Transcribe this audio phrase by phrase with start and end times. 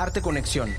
[0.00, 0.70] Arte Conexión.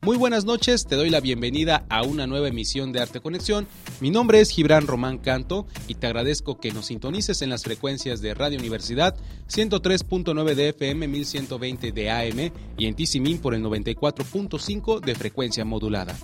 [0.00, 3.68] Muy buenas noches, te doy la bienvenida a una nueva emisión de Arte Conexión.
[4.00, 8.22] Mi nombre es Gibran Román Canto y te agradezco que nos sintonices en las frecuencias
[8.22, 9.14] de Radio Universidad
[9.50, 16.16] 103.9 de FM, 1120 de AM y en Tisimin por el 94.5 de frecuencia modulada.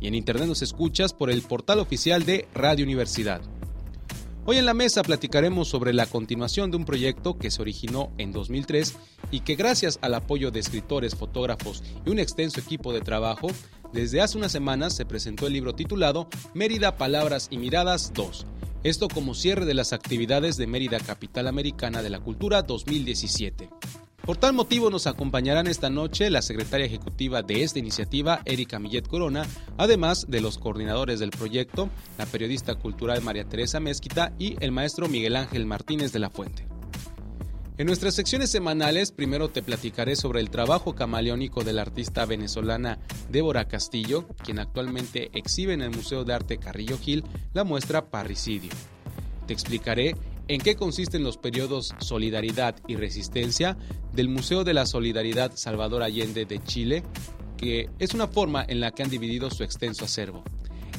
[0.00, 3.42] Y en internet nos escuchas por el portal oficial de Radio Universidad.
[4.44, 8.32] Hoy en la mesa platicaremos sobre la continuación de un proyecto que se originó en
[8.32, 8.96] 2003
[9.30, 13.46] y que gracias al apoyo de escritores, fotógrafos y un extenso equipo de trabajo,
[13.92, 18.46] desde hace unas semanas se presentó el libro titulado Mérida Palabras y Miradas 2.
[18.82, 23.70] Esto como cierre de las actividades de Mérida Capital Americana de la Cultura 2017.
[24.24, 29.08] Por tal motivo nos acompañarán esta noche la secretaria ejecutiva de esta iniciativa, Erika Millet
[29.08, 29.44] Corona,
[29.78, 35.08] además de los coordinadores del proyecto, la periodista cultural María Teresa Mezquita y el maestro
[35.08, 36.68] Miguel Ángel Martínez de la Fuente.
[37.78, 43.00] En nuestras secciones semanales, primero te platicaré sobre el trabajo camaleónico de la artista venezolana
[43.28, 48.70] Débora Castillo, quien actualmente exhibe en el Museo de Arte Carrillo Gil la muestra Parricidio.
[49.48, 50.14] Te explicaré
[50.48, 53.76] en qué consisten los periodos Solidaridad y Resistencia
[54.12, 57.02] del Museo de la Solidaridad Salvador Allende de Chile,
[57.56, 60.42] que es una forma en la que han dividido su extenso acervo.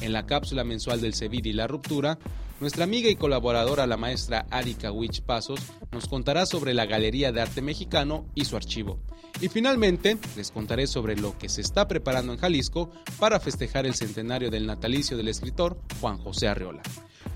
[0.00, 2.18] En la cápsula mensual del CEVID y la ruptura,
[2.60, 5.60] nuestra amiga y colaboradora, la maestra Arika Wich Pasos,
[5.92, 8.98] nos contará sobre la Galería de Arte Mexicano y su archivo.
[9.40, 13.94] Y finalmente, les contaré sobre lo que se está preparando en Jalisco para festejar el
[13.94, 16.82] centenario del natalicio del escritor Juan José Arreola.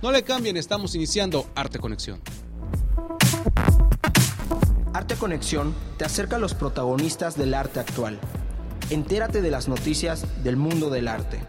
[0.00, 2.20] No le cambien, estamos iniciando Arte Conexión.
[4.92, 8.20] Arte Conexión te acerca a los protagonistas del arte actual.
[8.90, 11.40] Entérate de las noticias del mundo del arte.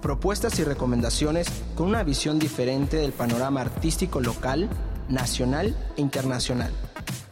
[0.00, 4.68] Propuestas y recomendaciones con una visión diferente del panorama artístico local,
[5.08, 6.70] nacional e internacional.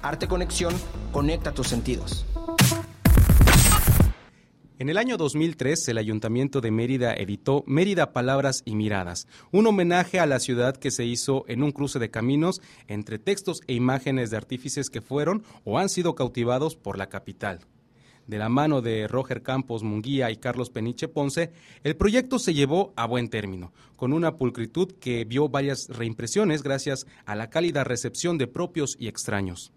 [0.02, 0.74] Arte Conexión
[1.12, 2.26] conecta tus sentidos.
[4.80, 10.20] En el año 2003, el Ayuntamiento de Mérida editó Mérida Palabras y Miradas, un homenaje
[10.20, 14.30] a la ciudad que se hizo en un cruce de caminos entre textos e imágenes
[14.30, 17.58] de artífices que fueron o han sido cautivados por la capital.
[18.28, 21.50] De la mano de Roger Campos Munguía y Carlos Peniche Ponce,
[21.82, 27.04] el proyecto se llevó a buen término, con una pulcritud que vio varias reimpresiones gracias
[27.26, 29.72] a la cálida recepción de propios y extraños.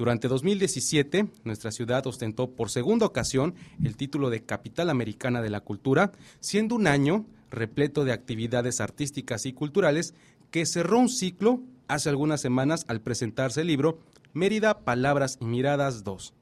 [0.00, 5.60] Durante 2017, nuestra ciudad ostentó por segunda ocasión el título de Capital Americana de la
[5.60, 10.14] Cultura, siendo un año repleto de actividades artísticas y culturales
[10.50, 13.98] que cerró un ciclo hace algunas semanas al presentarse el libro
[14.32, 16.32] Mérida, Palabras y Miradas 2.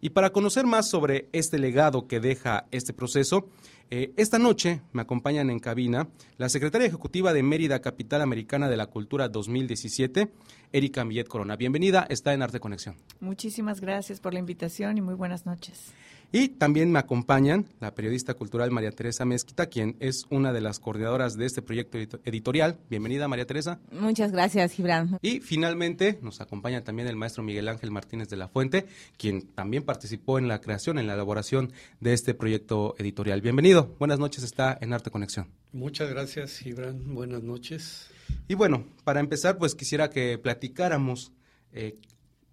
[0.00, 3.48] Y para conocer más sobre este legado que deja este proceso,
[3.90, 6.08] eh, esta noche me acompañan en cabina
[6.38, 10.32] la secretaria ejecutiva de Mérida Capital Americana de la Cultura 2017,
[10.72, 11.54] Erika Millet Corona.
[11.54, 12.96] Bienvenida, está en Arte Conexión.
[13.20, 15.92] Muchísimas gracias por la invitación y muy buenas noches.
[16.32, 20.80] Y también me acompañan la periodista cultural María Teresa Mezquita, quien es una de las
[20.80, 22.78] coordinadoras de este proyecto editorial.
[22.90, 23.78] Bienvenida, María Teresa.
[23.92, 25.18] Muchas gracias, Gibran.
[25.22, 29.84] Y finalmente nos acompaña también el maestro Miguel Ángel Martínez de la Fuente, quien también
[29.84, 33.40] participó en la creación, en la elaboración de este proyecto editorial.
[33.40, 33.94] Bienvenido.
[33.98, 35.48] Buenas noches, está en Arte Conexión.
[35.72, 37.14] Muchas gracias, Gibran.
[37.14, 38.10] Buenas noches.
[38.48, 41.32] Y bueno, para empezar, pues quisiera que platicáramos
[41.72, 41.98] eh,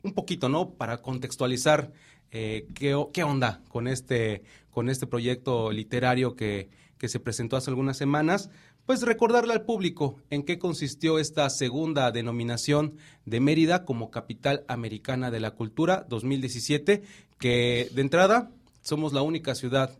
[0.03, 0.71] un poquito, ¿no?
[0.71, 1.91] Para contextualizar
[2.33, 6.69] eh, ¿qué, ¿qué, onda con este, con este proyecto literario que,
[7.03, 8.49] que se presentó hace algunas semanas.
[8.85, 12.95] Pues recordarle al público en qué consistió esta segunda denominación
[13.25, 17.03] de Mérida como capital americana de la cultura 2017,
[17.39, 18.51] que de entrada
[18.81, 19.97] somos la única ciudad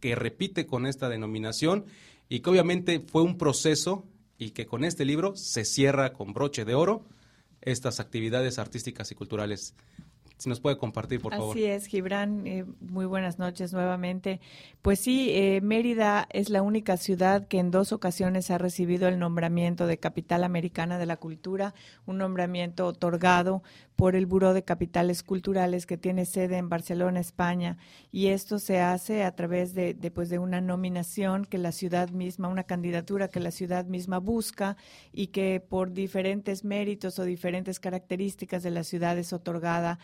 [0.00, 1.84] que repite con esta denominación
[2.28, 4.04] y que obviamente fue un proceso
[4.36, 7.04] y que con este libro se cierra con broche de oro
[7.62, 9.74] estas actividades artísticas y culturales
[10.40, 11.50] si nos puede compartir, por favor.
[11.54, 12.46] Así es, Gibran.
[12.46, 14.40] Eh, muy buenas noches nuevamente.
[14.80, 19.18] Pues sí, eh, Mérida es la única ciudad que en dos ocasiones ha recibido el
[19.18, 21.74] nombramiento de Capital Americana de la Cultura,
[22.06, 23.62] un nombramiento otorgado
[23.96, 27.76] por el Buró de Capitales Culturales que tiene sede en Barcelona, España.
[28.10, 32.08] Y esto se hace a través de, de, pues, de una nominación que la ciudad
[32.08, 34.78] misma, una candidatura que la ciudad misma busca
[35.12, 39.98] y que por diferentes méritos o diferentes características de la ciudad es otorgada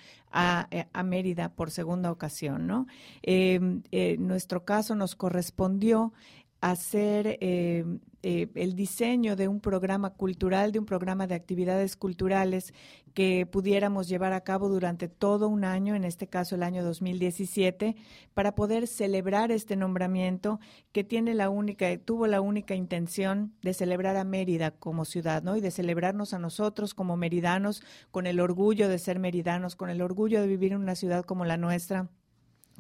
[0.70, 2.87] eh, a, Mérida por segunda ocasión, ¿no?
[3.23, 3.61] Eh,
[3.93, 6.12] eh, nuestro caso nos correspondió
[6.60, 7.84] hacer eh,
[8.22, 12.74] eh, el diseño de un programa cultural, de un programa de actividades culturales
[13.14, 17.96] que pudiéramos llevar a cabo durante todo un año, en este caso el año 2017,
[18.34, 20.60] para poder celebrar este nombramiento
[20.92, 25.56] que tiene la única, tuvo la única intención de celebrar a Mérida como ciudad, ¿no?
[25.56, 30.02] Y de celebrarnos a nosotros como meridanos, con el orgullo de ser meridanos, con el
[30.02, 32.10] orgullo de vivir en una ciudad como la nuestra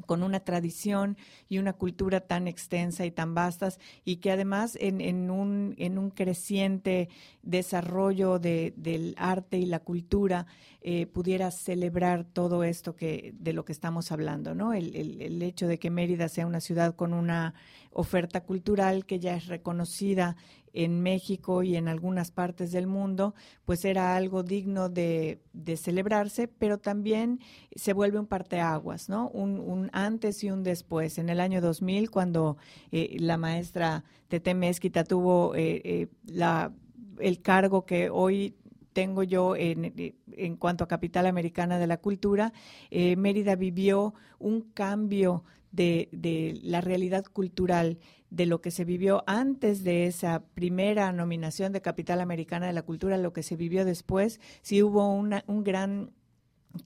[0.04, 1.16] con una tradición
[1.48, 6.10] y una cultura tan extensa y tan vastas y que además en, un, en un
[6.10, 7.08] creciente
[7.42, 10.46] desarrollo de, del arte y la cultura
[10.82, 14.72] eh, pudiera celebrar todo esto que de lo que estamos hablando, ¿no?
[14.72, 17.54] El, el, hecho de que Mérida sea una ciudad con una
[17.90, 20.36] oferta cultural que ya es reconocida
[20.76, 23.34] en México y en algunas partes del mundo,
[23.64, 25.40] pues era algo digno de,
[25.76, 27.40] celebrarse, pero también
[27.74, 29.28] se vuelve un parteaguas, ¿no?
[29.30, 31.16] Un, antes y un después.
[31.16, 32.58] En el año 2000, cuando
[32.92, 36.72] eh, la maestra Tete Mezquita tuvo eh, eh, la,
[37.20, 38.54] el cargo que hoy
[38.92, 39.94] tengo yo en,
[40.32, 42.52] en, cuanto a capital americana de la cultura,
[42.90, 47.98] Mérida vivió un cambio de, de, la realidad cultural
[48.30, 52.82] de lo que se vivió antes de esa primera nominación de Capital Americana de la
[52.82, 56.10] Cultura, lo que se vivió después, sí hubo una, un gran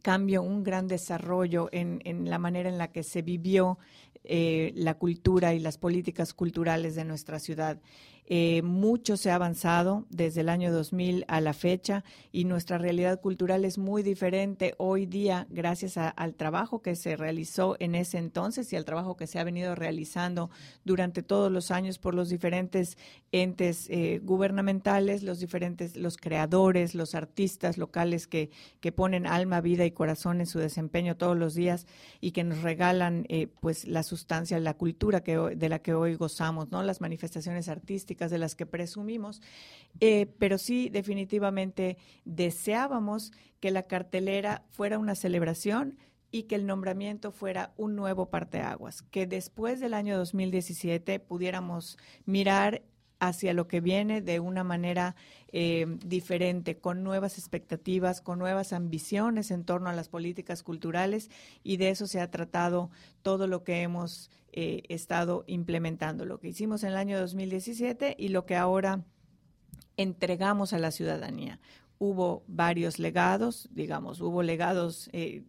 [0.03, 3.79] cambio, un gran desarrollo en, en, la manera en la que se vivió
[4.25, 7.81] eh, la cultura y las políticas culturales de nuestra ciudad.
[8.33, 13.21] Eh, mucho se ha avanzado desde el año 2000 a la fecha y nuestra realidad
[13.21, 18.73] cultural es muy diferente hoy día gracias al trabajo que se realizó en ese entonces
[18.73, 20.49] y al trabajo que se ha venido realizando
[20.85, 22.99] durante todos los años por los diferentes
[23.33, 29.85] entes eh, gubernamentales, los diferentes, los creadores, los artistas locales que, que ponen alma, vida
[29.87, 31.85] y corazón en su desempeño todos los días
[32.21, 36.15] y que nos regalan eh, pues la sustancia, la cultura que, de la que hoy
[36.15, 36.85] gozamos, ¿no?
[36.85, 39.41] Las manifestaciones artísticas de las que presumimos,
[40.01, 41.97] eh, pero sí definitivamente
[42.27, 45.97] deseábamos que la cartelera fuera una celebración
[46.31, 51.97] y que el nombramiento fuera un nuevo parteaguas, que después del año 2017 pudiéramos
[52.27, 52.83] mirar
[53.21, 55.15] hacia lo que viene de una manera
[55.53, 61.31] eh, diferente, con nuevas expectativas, con nuevas ambiciones en torno a las políticas culturales
[61.63, 62.91] y de eso se ha tratado
[63.23, 68.29] todo lo que hemos eh, estado implementando, lo que hicimos en el año 2017 y
[68.29, 69.05] lo que ahora
[69.97, 71.61] entregamos a la ciudadanía.
[71.99, 75.45] Hubo varios legados, digamos, hubo legados eh,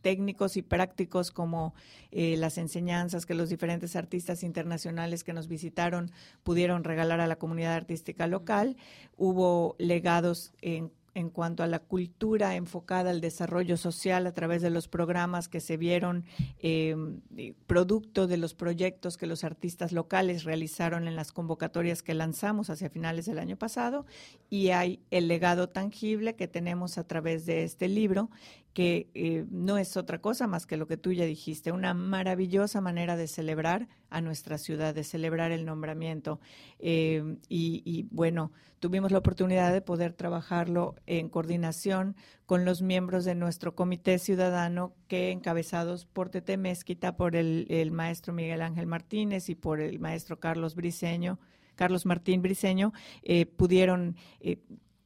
[0.00, 1.74] técnicos y prácticos como
[2.10, 6.10] eh, las enseñanzas que los diferentes artistas internacionales que nos visitaron
[6.42, 8.76] pudieron regalar a la comunidad artística local.
[9.16, 14.70] Hubo legados en en cuanto a la cultura enfocada al desarrollo social a través de
[14.70, 16.24] los programas que se vieron
[16.58, 17.20] em,
[17.66, 22.90] producto de los proyectos que los artistas locales realizaron en las convocatorias que lanzamos hacia
[22.90, 24.06] finales del año pasado
[24.50, 28.30] y hay el legado tangible que tenemos a través de este libro
[28.74, 32.80] que eh, no es otra cosa más que lo que tú ya dijiste, una maravillosa
[32.80, 36.40] manera de celebrar a nuestra ciudad, de celebrar el nombramiento.
[36.80, 38.50] Eh, y, bueno,
[38.80, 42.16] tuvimos la oportunidad de poder trabajarlo en coordinación
[42.46, 48.32] con los miembros de nuestro comité ciudadano que encabezados por Tete Mezquita, por el, maestro
[48.32, 51.38] Miguel Ángel Martínez y por el maestro Carlos Briceño,
[51.76, 52.92] Carlos Martín Briceño,
[53.22, 54.16] eh, pudieron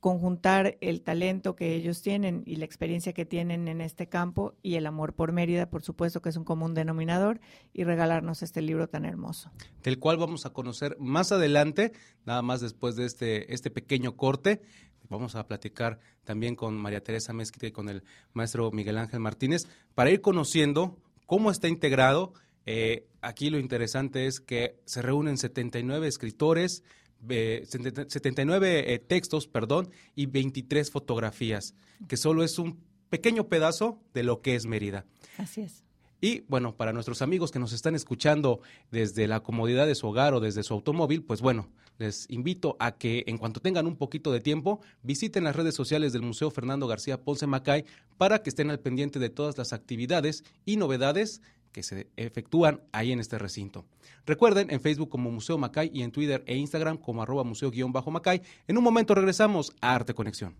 [0.00, 4.76] conjuntar el talento que ellos tienen y la experiencia que tienen en este campo y
[4.76, 7.40] el amor por Mérida, por supuesto que es un común denominador,
[7.72, 9.50] y regalarnos este libro tan hermoso.
[9.82, 11.92] Del cual vamos a conocer más adelante,
[12.24, 14.60] nada más después de este, este pequeño corte.
[15.08, 19.66] Vamos a platicar también con María Teresa Mezquita y con el maestro Miguel Ángel Martínez
[19.94, 22.34] para ir conociendo cómo está integrado.
[22.66, 26.84] Eh, aquí lo interesante es que se reúnen 79 escritores,
[27.26, 31.74] 79 eh, textos, perdón, y 23 fotografías,
[32.06, 32.78] que solo es un
[33.10, 35.04] pequeño pedazo de lo que es Mérida.
[35.36, 35.84] Así es.
[36.20, 38.60] Y bueno, para nuestros amigos que nos están escuchando
[38.90, 42.92] desde la comodidad de su hogar o desde su automóvil, pues bueno, les invito a
[42.92, 46.88] que en cuanto tengan un poquito de tiempo, visiten las redes sociales del Museo Fernando
[46.88, 47.84] García Ponce Macay
[48.16, 51.40] para que estén al pendiente de todas las actividades y novedades
[51.78, 53.84] que se efectúan ahí en este recinto.
[54.26, 58.42] Recuerden, en Facebook como Museo Macay y en Twitter e Instagram como arroba museo-macay.
[58.66, 60.56] En un momento regresamos a Arte Conexión.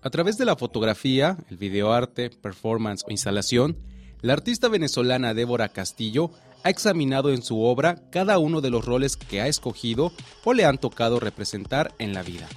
[0.00, 3.76] A través de la fotografía, el videoarte, performance o instalación,
[4.20, 6.30] la artista venezolana Débora Castillo
[6.66, 10.64] ha examinado en su obra cada uno de los roles que ha escogido o le
[10.64, 12.48] han tocado representar en la vida,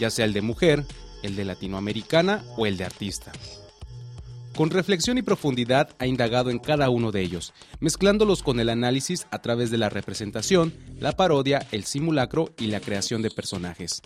[0.00, 0.84] ya sea el de mujer,
[1.22, 3.30] el de latinoamericana o el de artista.
[4.56, 9.28] Con reflexión y profundidad ha indagado en cada uno de ellos, mezclándolos con el análisis
[9.30, 14.02] a través de la representación, la parodia, el simulacro y la creación de personajes.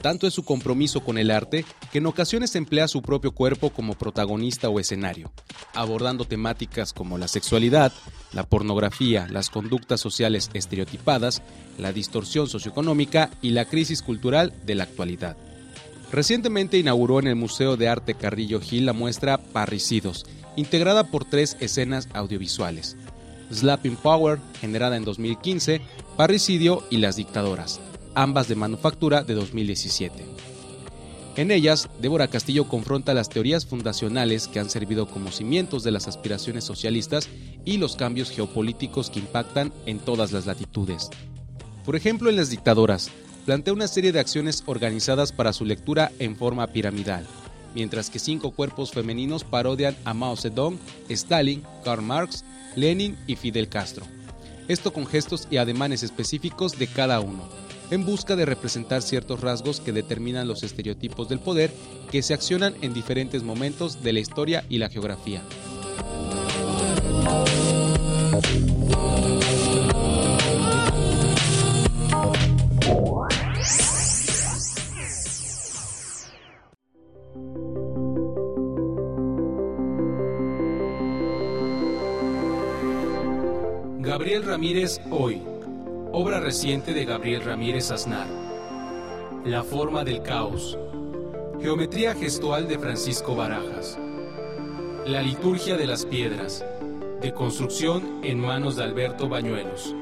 [0.00, 3.94] Tanto es su compromiso con el arte que en ocasiones emplea su propio cuerpo como
[3.94, 5.32] protagonista o escenario,
[5.74, 7.92] abordando temáticas como la sexualidad,
[8.32, 11.42] la pornografía, las conductas sociales estereotipadas,
[11.78, 15.36] la distorsión socioeconómica y la crisis cultural de la actualidad.
[16.12, 20.26] Recientemente inauguró en el Museo de Arte Carrillo Gil la muestra Parricidos,
[20.56, 22.96] integrada por tres escenas audiovisuales.
[23.52, 25.80] Slapping Power, generada en 2015,
[26.16, 27.80] Parricidio y Las Dictadoras,
[28.18, 30.24] ambas de manufactura de 2017.
[31.36, 36.08] En ellas, Débora Castillo confronta las teorías fundacionales que han servido como cimientos de las
[36.08, 37.28] aspiraciones socialistas
[37.64, 41.10] y los cambios geopolíticos que impactan en todas las latitudes.
[41.84, 43.08] Por ejemplo, en Las Dictadoras,
[43.46, 47.24] plantea una serie de acciones organizadas para su lectura en forma piramidal,
[47.72, 50.76] mientras que cinco cuerpos femeninos parodian a Mao Zedong,
[51.08, 52.44] Stalin, Karl Marx,
[52.74, 54.04] Lenin y Fidel Castro.
[54.66, 57.48] Esto con gestos y ademanes específicos de cada uno,
[57.90, 61.70] en busca de representar ciertos rasgos que determinan los estereotipos del poder
[62.10, 65.42] que se accionan en diferentes momentos de la historia y la geografía.
[84.00, 85.40] Gabriel Ramírez Hoy,
[86.12, 88.26] obra reciente de Gabriel Ramírez Aznar.
[89.44, 90.78] La forma del caos.
[91.60, 93.98] Geometría gestual de Francisco Barajas.
[95.06, 96.64] La liturgia de las piedras,
[97.20, 99.94] de construcción en manos de Alberto Bañuelos.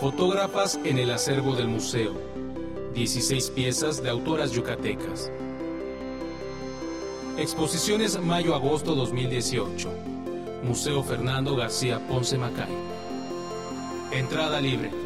[0.00, 2.12] Fotógrafas en el acervo del museo.
[2.94, 5.30] 16 piezas de autoras yucatecas.
[7.38, 9.88] Exposiciones mayo-agosto 2018.
[10.64, 12.72] Museo Fernando García Ponce Macay.
[14.12, 15.03] Entrada libre.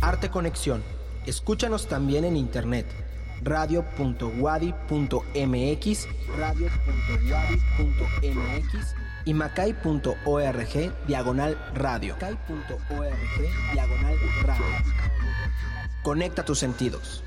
[0.00, 0.82] Arte Conexión.
[1.26, 2.86] Escúchanos también en internet.
[3.42, 6.08] radio.wadi.mx,
[6.38, 12.14] radio.wadi.mx y macay.org diagonal radio.
[12.14, 13.18] Macay.org
[13.72, 14.64] diagonal radio.
[16.02, 17.23] Conecta tus sentidos.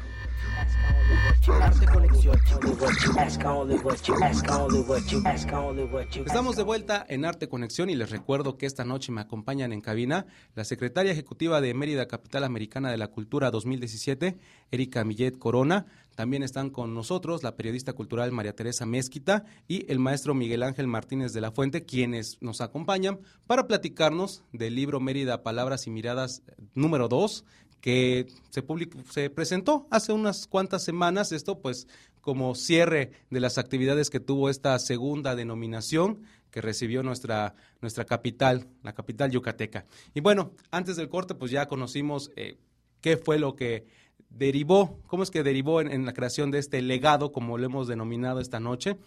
[6.25, 9.79] Estamos de vuelta en Arte Conexión y les recuerdo que esta noche me acompañan en
[9.79, 10.25] cabina
[10.55, 14.37] la secretaria ejecutiva de Mérida Capital Americana de la Cultura 2017,
[14.71, 15.85] Erika Millet Corona.
[16.15, 20.87] También están con nosotros la periodista cultural María Teresa Mezquita y el maestro Miguel Ángel
[20.87, 26.41] Martínez de la Fuente, quienes nos acompañan para platicarnos del libro Mérida Palabras y Miradas
[26.73, 27.45] número 2,
[27.87, 28.65] que se,
[29.09, 31.87] se presentó hace unas cuantas semanas, esto pues
[32.19, 38.67] como cierre de las actividades que tuvo esta segunda denominación que recibió nuestra, nuestra capital,
[38.83, 39.85] la capital yucateca.
[40.13, 42.57] Y bueno, antes del corte pues ya conocimos eh,
[42.99, 43.85] qué fue lo que
[44.29, 48.41] derivó, cómo es que derivó en, la creación de este legado, como lo hemos denominado
[48.41, 48.97] esta noche,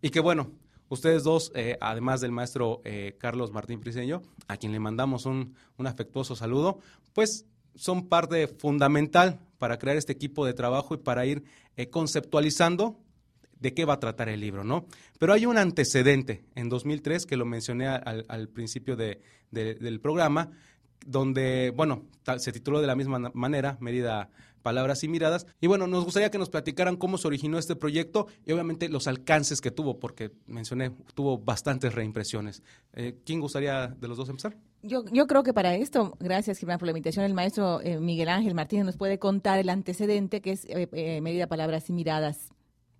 [0.00, 0.52] y que bueno,
[0.90, 5.56] ustedes dos, eh, además del maestro eh, Carlos Martín Priseño, a quien le mandamos un,
[5.76, 6.78] un afectuoso saludo,
[7.14, 7.44] pues
[7.78, 11.44] son parte fundamental para crear este equipo de trabajo y para ir
[11.76, 12.98] eh, conceptualizando
[13.60, 14.86] de qué va a tratar el libro, ¿no?
[15.18, 20.50] Pero hay un antecedente en 2003 que lo mencioné al, principio del programa,
[21.04, 22.04] donde, bueno,
[22.38, 24.30] se tituló de la misma manera, Mérida
[24.62, 25.46] palabras y miradas.
[25.60, 29.06] Y bueno, nos gustaría que nos platicaran cómo se originó este proyecto y obviamente los
[29.06, 32.62] alcances que tuvo, porque mencioné, tuvo bastantes reimpresiones.
[32.92, 34.56] Eh, ¿Quién gustaría de los dos empezar?
[34.82, 38.28] Yo, yo creo que para esto, gracias Gibran por la invitación, el maestro eh, Miguel
[38.28, 42.50] Ángel Martínez nos puede contar el antecedente que es eh, eh Medida Palabras y Miradas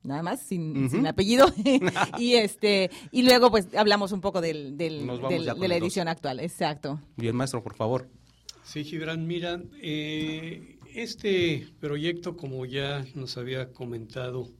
[0.02, 1.46] nada más, sin, sin apellido.
[2.18, 6.40] y este y luego pues hablamos un poco del, del, de la edición actual.
[6.40, 7.00] Exacto.
[7.16, 8.08] Bien, maestro, por favor.
[8.64, 14.50] Sí, Gibran, mira, eh, este proyecto, como ya nos había comentado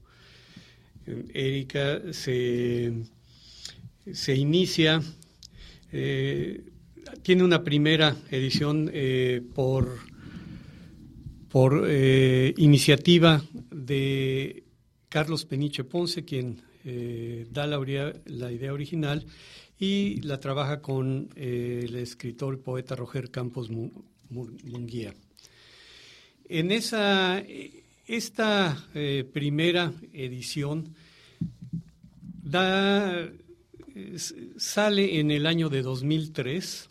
[1.05, 3.03] eh, Erika, se,
[4.11, 5.01] se inicia,
[5.91, 6.63] eh,
[7.21, 9.97] tiene una primera edición eh, por,
[11.49, 11.89] por
[12.57, 14.63] iniciativa de
[15.09, 16.61] Carlos Peniche Ponce, quien
[17.51, 19.25] da la, idea original
[19.77, 25.13] y la trabaja con el escritor poeta Roger Campos Munguía.
[26.47, 27.43] En esa,
[28.07, 28.87] esta
[29.33, 30.95] primera edición
[32.49, 33.29] da,
[34.57, 36.88] sale en el año de 2003.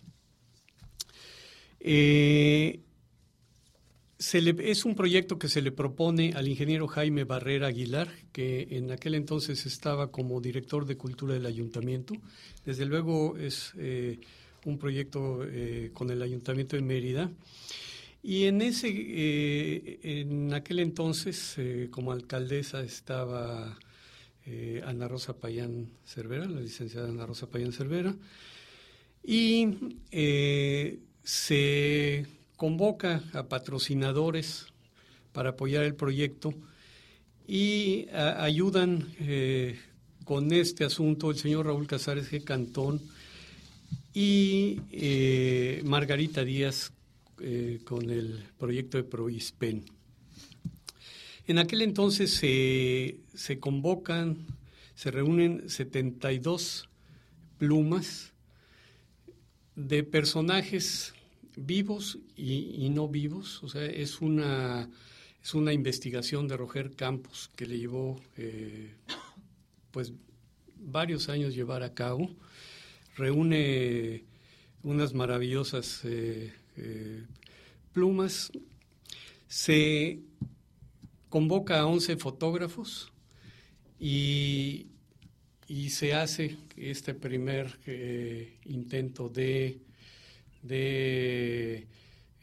[1.81, 2.81] Eh,
[4.19, 9.15] es un proyecto que se le propone al ingeniero Jaime Barrera Aguilar, que en aquel
[9.15, 12.15] entonces estaba como director de cultura del ayuntamiento.
[12.65, 14.19] Desde luego es eh,
[14.65, 17.31] un proyecto eh, con el ayuntamiento de Mérida.
[18.21, 18.91] Y en ese,
[20.03, 21.57] en aquel entonces,
[21.93, 23.79] como alcaldesa estaba
[24.85, 28.17] Ana Rosa Payán Cervera, la licenciada Ana Rosa Payán Cervera,
[29.23, 29.69] y
[31.29, 32.25] se
[32.57, 34.65] convoca a patrocinadores
[35.35, 36.55] para apoyar el proyecto
[37.47, 39.79] y ayudan eh,
[40.25, 42.43] con este asunto el señor Raúl Casares G.
[42.45, 43.03] Cantón
[44.15, 46.93] y eh, Margarita Díaz
[47.43, 49.85] eh, con el proyecto de Proispen.
[51.47, 54.47] En aquel entonces se convocan,
[54.95, 56.89] se reúnen 72
[57.59, 58.33] plumas
[59.77, 61.13] de personajes
[61.59, 63.63] vivos y, no vivos.
[63.63, 64.89] O sea, es una,
[65.43, 68.95] es una investigación de Roger Campos que le llevó eh,
[69.91, 70.13] pues
[70.77, 72.31] varios años llevar a cabo.
[73.17, 74.25] Reúne
[74.83, 77.25] unas maravillosas eh, eh,
[77.93, 78.53] plumas.
[79.49, 80.21] Se
[81.29, 83.13] convoca a 11 fotógrafos
[83.99, 84.87] y,
[85.67, 87.79] y se hace este primer
[88.65, 89.81] intento de
[90.63, 91.87] de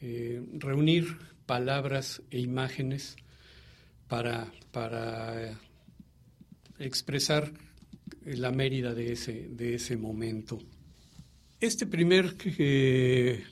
[0.02, 3.16] eh, reunir palabras e imágenes
[4.08, 5.60] para, para
[6.80, 7.52] expresar
[8.26, 10.60] la Mérida de ese, de ese momento.
[11.60, 13.44] Este primer eh,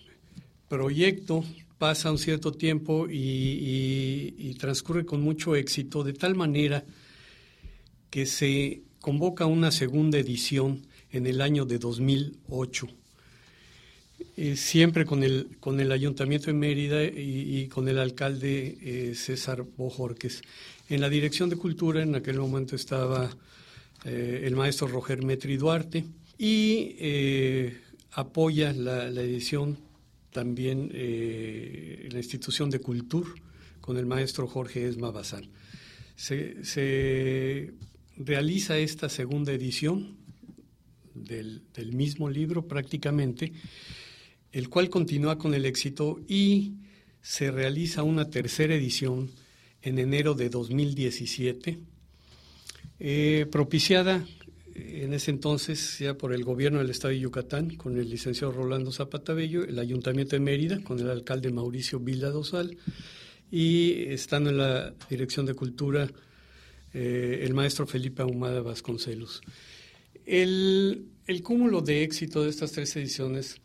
[0.68, 1.44] proyecto
[1.78, 6.86] pasa un cierto tiempo y, y, transcurre con mucho éxito, de tal manera
[8.10, 13.03] que se convoca una segunda edición en el año de 2008
[14.36, 19.64] eh, siempre con el, con el Ayuntamiento de Mérida y, con el alcalde eh, César
[19.78, 20.42] Bojorques.
[20.90, 23.30] En la Dirección de Cultura en aquel momento estaba
[24.06, 26.06] eh, el maestro Roger Metri Duarte
[26.38, 26.96] y
[28.14, 29.78] apoya la, edición
[30.32, 33.30] también la institución de Cultura
[33.82, 35.48] con el maestro Jorge Esma Bazán.
[36.16, 37.72] Se, se
[38.18, 40.18] realiza esta segunda edición
[41.14, 43.54] del, del mismo libro prácticamente
[44.54, 46.76] el cual continúa con el éxito y
[47.22, 49.32] se realiza una tercera edición
[49.82, 51.80] en enero de 2017,
[53.00, 54.26] eh, propiciada
[54.76, 58.92] en ese entonces ya por el gobierno del estado de Yucatán, con el licenciado Rolando
[58.92, 62.78] Zapata Bello, el ayuntamiento de Mérida, con el alcalde Mauricio Vila Dosal,
[63.52, 66.10] y estando en la dirección de cultura
[66.94, 69.42] eh, el maestro Felipe Ahumada Vasconcelos.
[70.26, 73.62] El, el cúmulo de éxito de estas tres ediciones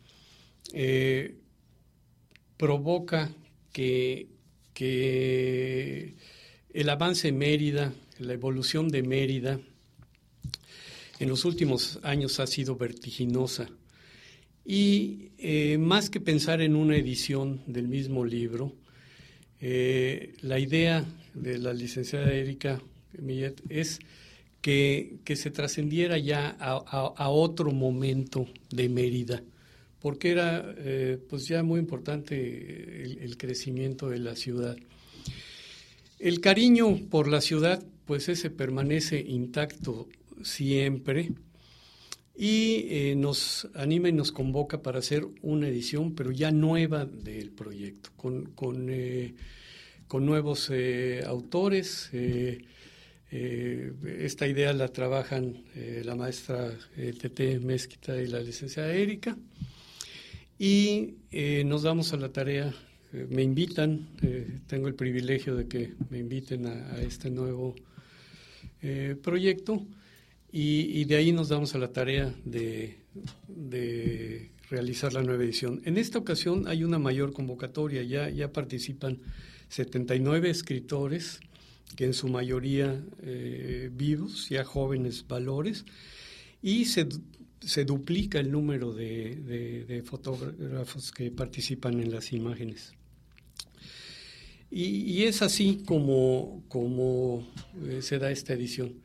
[0.73, 1.35] eh,
[2.57, 3.31] provoca
[3.71, 4.27] que,
[6.73, 9.59] el avance de Mérida, la evolución de Mérida,
[11.19, 13.69] en los últimos años ha sido vertiginosa.
[14.65, 18.73] Y eh, más que pensar en una edición del mismo libro,
[19.59, 22.81] eh, la idea de la licenciada Erika
[23.17, 23.99] Millet es
[24.61, 29.41] que, se trascendiera ya a, otro momento de Mérida
[30.01, 34.77] porque era eh, pues ya muy importante el, crecimiento de la ciudad.
[36.19, 40.07] El cariño por la ciudad, pues ese permanece intacto
[40.41, 41.31] siempre
[42.35, 47.51] y eh, nos anima y nos convoca para hacer una edición, pero ya nueva del
[47.51, 49.35] proyecto, con, con, eh,
[50.13, 50.71] nuevos
[51.25, 52.09] autores.
[53.31, 55.63] esta idea la trabajan
[56.03, 59.37] la maestra Tete Mezquita y la licenciada Erika.
[60.61, 62.75] Y eh, nos damos a la tarea,
[63.13, 67.75] eh, me invitan, eh, tengo el privilegio de que me inviten a, este nuevo
[69.21, 69.85] proyecto.
[70.51, 72.97] Y, de ahí nos damos a la tarea de,
[73.47, 75.81] de, realizar la nueva edición.
[75.85, 79.19] En esta ocasión hay una mayor convocatoria, ya, ya participan
[79.69, 81.39] 79 escritores,
[81.95, 83.01] que en su mayoría
[83.91, 85.85] vivos, ya jóvenes valores,
[86.61, 87.07] y se
[87.61, 92.93] se duplica el número de, fotógrafos que participan en las imágenes.
[94.71, 97.47] Y, es así como, como
[97.87, 99.01] eh, se da esta edición.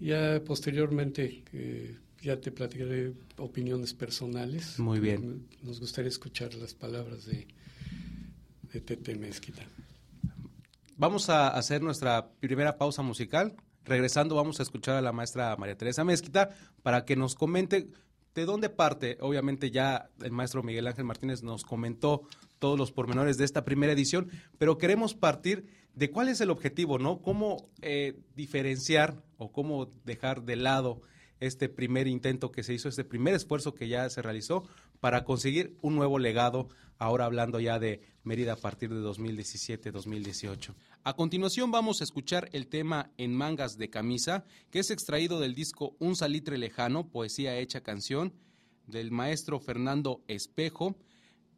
[0.00, 4.78] Ya posteriormente, eh, ya te platicaré opiniones personales.
[4.78, 5.46] Muy bien.
[5.62, 7.46] Nos gustaría escuchar las palabras de,
[8.72, 9.62] de Tete Mezquita.
[10.96, 13.54] vamos a hacer nuestra primera pausa musical.
[13.84, 16.50] Regresando vamos a escuchar a la maestra María Teresa Mezquita
[16.82, 17.88] para que nos comente
[18.34, 19.18] de dónde parte.
[19.20, 22.22] Obviamente ya el maestro Miguel Ángel Martínez nos comentó
[22.58, 26.98] todos los pormenores de esta primera edición, pero queremos partir de cuál es el objetivo,
[26.98, 27.20] ¿no?
[27.20, 31.02] Cómo eh, diferenciar o cómo dejar de lado
[31.40, 34.62] este primer intento que se hizo, este primer esfuerzo que ya se realizó
[35.00, 36.68] para conseguir un nuevo legado,
[36.98, 40.74] ahora hablando ya de Mérida a partir de 2017-2018.
[41.04, 45.52] A continuación vamos a escuchar el tema En mangas de camisa, que es extraído del
[45.52, 48.32] disco Un salitre lejano, poesía hecha canción,
[48.86, 50.94] del maestro Fernando Espejo.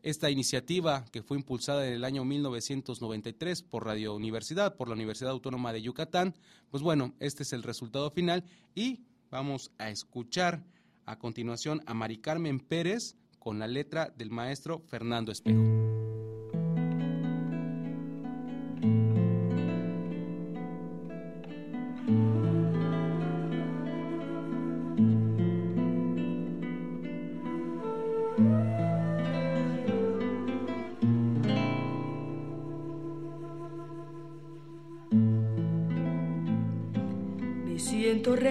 [0.02, 5.32] Esta iniciativa que fue impulsada en el año 1993 por Radio Universidad, por la Universidad
[5.32, 6.34] Autónoma de Yucatán,
[6.70, 10.64] pues bueno, este es el resultado final y vamos a escuchar
[11.04, 16.03] a continuación a Mari Carmen Pérez con la letra del maestro Fernando Espejo.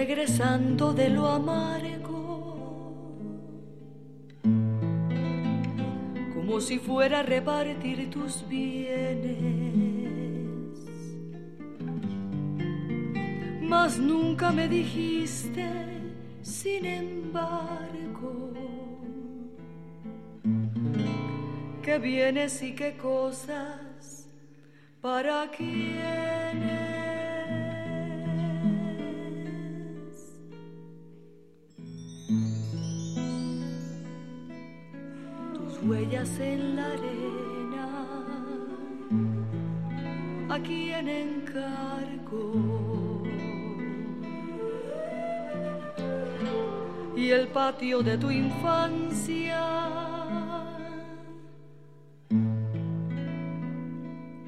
[0.06, 2.12] Regresando de lo amargo,
[6.34, 9.38] como si fuera a repartir tus bienes,
[13.62, 15.66] mas nunca me dijiste,
[16.42, 18.52] sin embargo,
[21.82, 24.28] qué bienes y qué cosas,
[25.00, 26.83] para quienes.
[47.54, 49.62] Patio de tu infancia,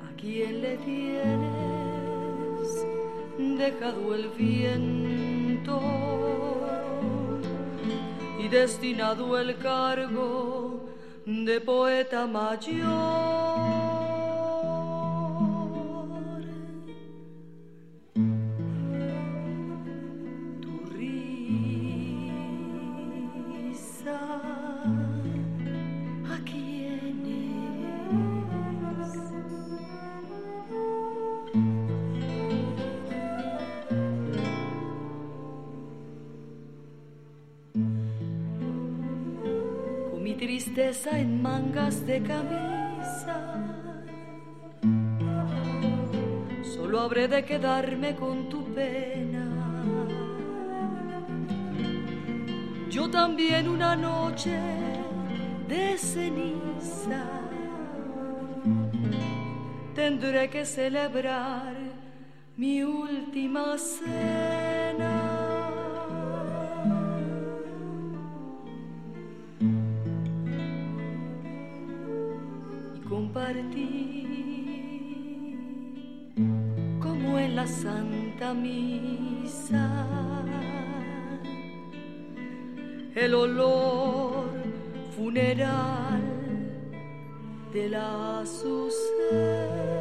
[0.06, 1.46] a quien le tienes
[3.58, 5.80] dejado el viento
[8.42, 10.90] y destinado el cargo
[11.24, 13.85] de poeta mayor.
[41.76, 43.36] Mangas de camisa.
[46.74, 49.46] Solo habré de quedarme con tu pena.
[52.90, 54.58] Yo también una noche
[55.68, 57.24] de ceniza
[59.94, 61.74] tendré que celebrar
[62.56, 65.45] mi última cena.
[77.86, 79.88] Santa Misa.
[83.14, 84.50] El olor
[85.14, 86.24] funeral
[87.72, 89.95] de la Azucena.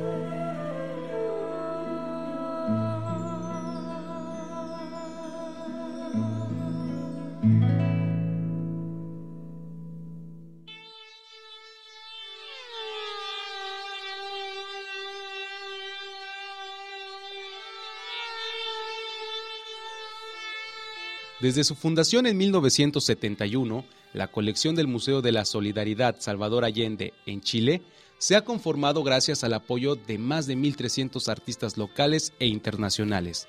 [21.46, 27.42] Desde su fundación en 1971, la colección del Museo de la Solidaridad Salvador Allende en
[27.42, 27.84] Chile
[28.18, 33.48] se ha conformado gracias al apoyo de más de 1.300 artistas locales e internacionales,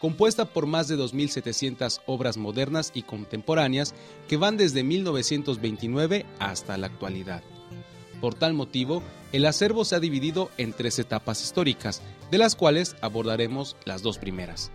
[0.00, 3.92] compuesta por más de 2.700 obras modernas y contemporáneas
[4.28, 7.42] que van desde 1929 hasta la actualidad.
[8.20, 9.02] Por tal motivo,
[9.32, 14.18] el acervo se ha dividido en tres etapas históricas, de las cuales abordaremos las dos
[14.18, 14.70] primeras.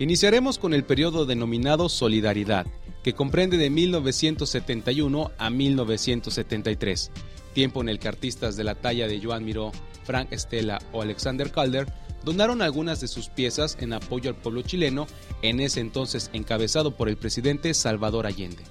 [0.00, 2.66] Iniciaremos con el periodo denominado Solidaridad,
[3.04, 7.12] que comprende de 1971 a 1973,
[7.52, 9.70] tiempo en el que artistas de la talla de Joan Miró,
[10.02, 11.86] Frank Estela o Alexander Calder
[12.24, 15.06] donaron algunas de sus piezas en apoyo al pueblo chileno,
[15.42, 18.64] en ese entonces encabezado por el presidente Salvador Allende.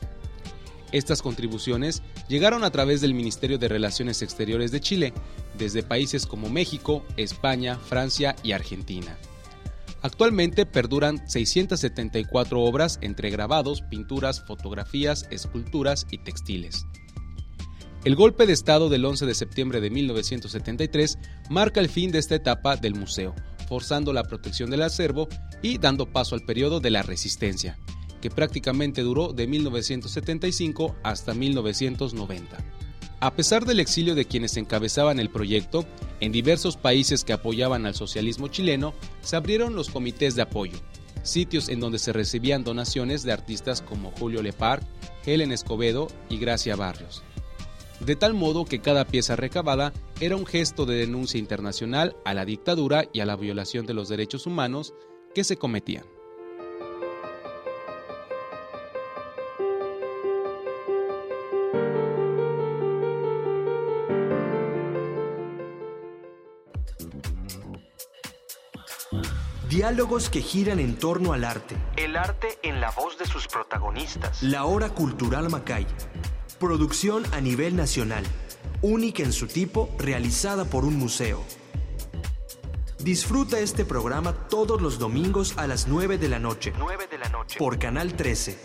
[0.91, 5.13] Estas contribuciones llegaron a través del Ministerio de Relaciones Exteriores de Chile,
[5.57, 9.17] desde países como México, España, Francia y Argentina.
[10.03, 16.85] Actualmente perduran 674 obras entre grabados, pinturas, fotografías, esculturas y textiles.
[18.03, 21.17] El golpe de Estado del 11 de septiembre de 1973
[21.49, 23.33] marca el fin de esta etapa del museo,
[23.69, 25.29] forzando la protección del acervo
[25.61, 27.79] y dando paso al periodo de la resistencia,
[28.21, 32.57] que prácticamente duró de 1975 hasta 1990.
[33.23, 35.86] A pesar del exilio de quienes encabezaban el proyecto,
[36.19, 40.77] en diversos países que apoyaban al socialismo chileno, se abrieron los comités de apoyo,
[41.21, 44.83] sitios en donde se recibían donaciones de artistas como Julio Lepar,
[45.25, 47.23] Helen Escobedo y Gracia Barrios.
[48.01, 52.43] De tal modo que cada pieza recabada era un gesto de denuncia internacional a la
[52.43, 54.93] dictadura y a la violación de los derechos humanos
[55.33, 56.03] que se cometían.
[69.73, 71.75] Diálogos que giran en torno al arte.
[71.95, 74.43] El arte en la voz de sus protagonistas.
[74.43, 75.88] La Hora Cultural Macay.
[76.59, 78.23] Producción a nivel nacional.
[78.83, 81.43] Única en su tipo, realizada por un museo.
[82.99, 86.71] Disfruta este programa todos los domingos a las 9 de la noche.
[86.77, 87.57] 9 de la noche.
[87.57, 88.59] Por Canal 13.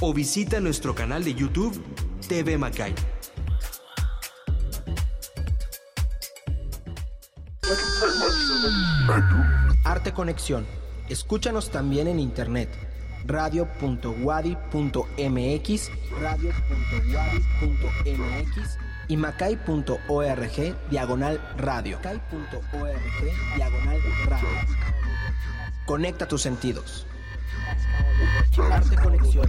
[0.00, 1.82] O visita nuestro canal de YouTube,
[2.28, 2.94] TV Macay.
[9.86, 10.66] Arte Conexión.
[11.08, 12.68] Escúchanos también en internet.
[13.24, 21.98] radio.wadi.mx, radio.wadi.mx y macay.org diagonal radio.
[21.98, 23.00] Macay.org
[23.54, 24.48] diagonal radio.
[25.86, 27.06] Conecta tus sentidos.
[28.72, 29.48] Arte Conexión.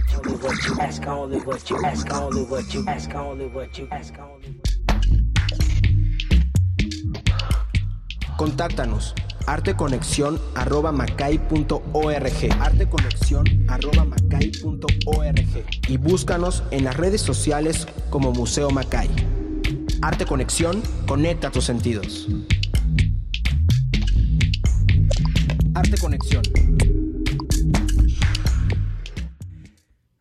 [8.36, 9.16] Contáctanos
[9.48, 19.08] arteconexión arroba macay.org arteconexión arroba macay.org y búscanos en las redes sociales como Museo Macay.
[20.02, 22.28] Arte Conexión, conecta tus sentidos.
[25.74, 26.42] Arte Conexión.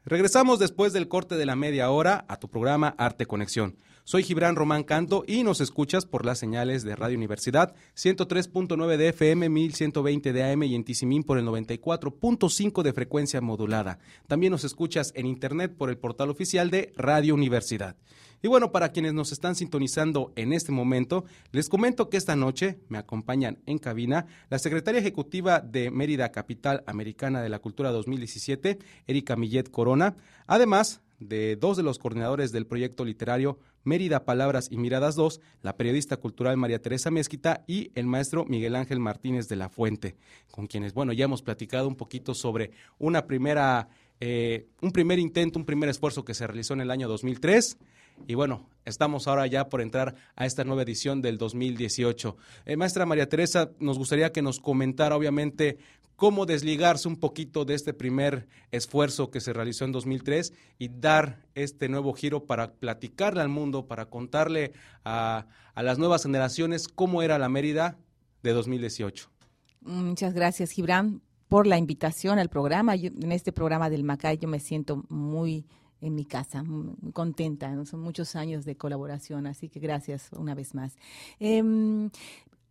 [0.10, 3.76] Regresamos después del corte de la media hora a tu programa Arte Conexión.
[4.06, 9.10] Soy Gibran Román Canto y nos escuchas por las señales de Radio Universidad 103.9 de
[9.10, 14.00] FM, 1120 de AM y en Tizimín por el 94.5 de frecuencia modulada.
[14.28, 17.98] También nos escuchas en internet por el portal oficial de Radio Universidad.
[18.42, 22.80] Y bueno, para quienes nos están sintonizando en este momento, les comento que esta noche
[22.88, 28.78] me acompañan en cabina la secretaria ejecutiva de Mérida Capital Americana de la Cultura 2017,
[29.08, 34.78] Erika Millet Corona, además de dos de los coordinadores del proyecto literario Mérida Palabras y
[34.78, 39.56] Miradas 2, la periodista cultural María Teresa Mezquita y el maestro Miguel Ángel Martínez de
[39.56, 40.16] la Fuente,
[40.52, 42.70] con quienes, bueno, ya hemos platicado un poquito sobre
[43.00, 47.08] una primera, eh, un primer intento, un primer esfuerzo que se realizó en el año
[47.08, 47.78] 2003
[48.26, 52.38] y bueno, estamos ahora ya por entrar a esta nueva edición del 2018.
[52.66, 55.78] Eh, maestra María Teresa, nos gustaría que nos comentara, obviamente,
[56.18, 61.46] cómo desligarse un poquito de este primer esfuerzo que se realizó en 2003 y dar
[61.54, 64.74] este nuevo giro para platicarle al mundo, para contarle
[65.06, 67.98] a, las nuevas generaciones cómo era la Mérida
[68.42, 69.30] de 2018.
[69.82, 72.96] Muchas gracias, Gibran, por la invitación al programa.
[72.96, 75.68] en este programa del Macay yo me siento muy
[76.02, 76.64] en mi casa,
[77.14, 77.86] contenta.
[77.86, 80.96] Son muchos años de colaboración, así que gracias una vez más.
[81.40, 82.10] Em,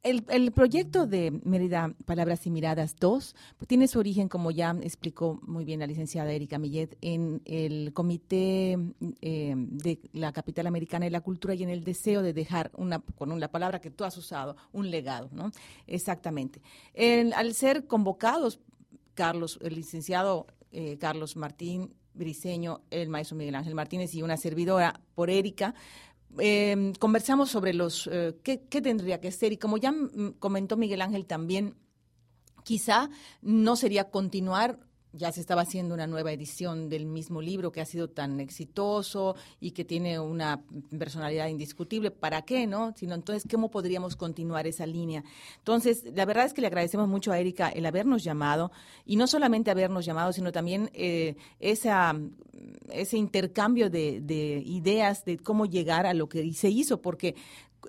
[0.02, 5.40] el, proyecto de Mérida Palabras y Miradas 2 pues, tiene su origen, como ya explicó
[5.42, 8.72] muy bien la licenciada Erika Millet, en el Comité
[9.20, 13.00] em, de la Capital Americana de la Cultura y en el deseo de dejar, una,
[13.00, 15.50] con la palabra que tú has usado, un legado, ¿no?
[15.88, 16.60] Exactamente.
[17.34, 18.60] al ser convocados,
[19.14, 25.00] Carlos, el licenciado eh, Carlos Martín Briseño, el maestro Miguel Ángel Martínez y una servidora
[25.14, 25.74] por Erika,
[26.38, 29.94] eh, conversamos sobre los eh, qué, qué, tendría que ser y como ya
[30.38, 31.74] comentó Miguel Ángel también,
[32.64, 33.10] quizá
[33.42, 34.80] no sería continuar
[35.16, 39.34] ya se estaba haciendo una nueva edición del mismo libro que ha sido tan exitoso
[39.60, 40.62] y que tiene una
[40.96, 42.10] personalidad indiscutible.
[42.10, 42.94] ¿Para qué, no?
[42.96, 45.24] Sino entonces, ¿cómo podríamos continuar esa línea?
[45.58, 48.70] Entonces, la verdad es que le agradecemos mucho a Erika el habernos llamado
[49.04, 56.06] y no solamente habernos llamado, sino también eh, ese intercambio de, ideas de cómo llegar
[56.06, 57.34] a lo que se hizo, porque...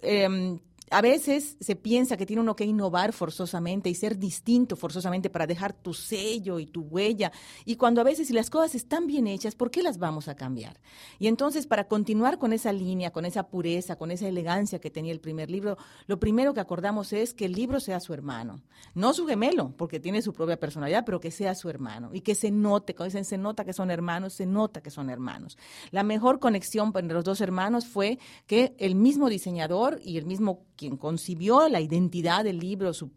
[0.02, 5.30] Em, a veces se piensa que tiene uno que innovar forzosamente y ser distinto forzosamente
[5.30, 7.32] para dejar tu sello y tu huella.
[7.66, 10.36] Y cuando a veces si las cosas están bien hechas, ¿por qué las vamos a
[10.36, 10.80] cambiar?
[11.20, 15.12] Y entonces para continuar con esa línea, con esa pureza, con esa elegancia que tenía
[15.12, 18.62] el primer libro, lo primero que acordamos es que el libro sea su hermano,
[18.94, 22.36] no su gemelo, porque tiene su propia personalidad, pero que sea su hermano y que
[22.36, 25.58] se note, cuando dicen se nota que son hermanos, se nota que son hermanos.
[25.92, 30.66] La mejor conexión entre los dos hermanos fue que el mismo diseñador y el mismo
[30.78, 33.12] quien concibió la identidad del libro, su,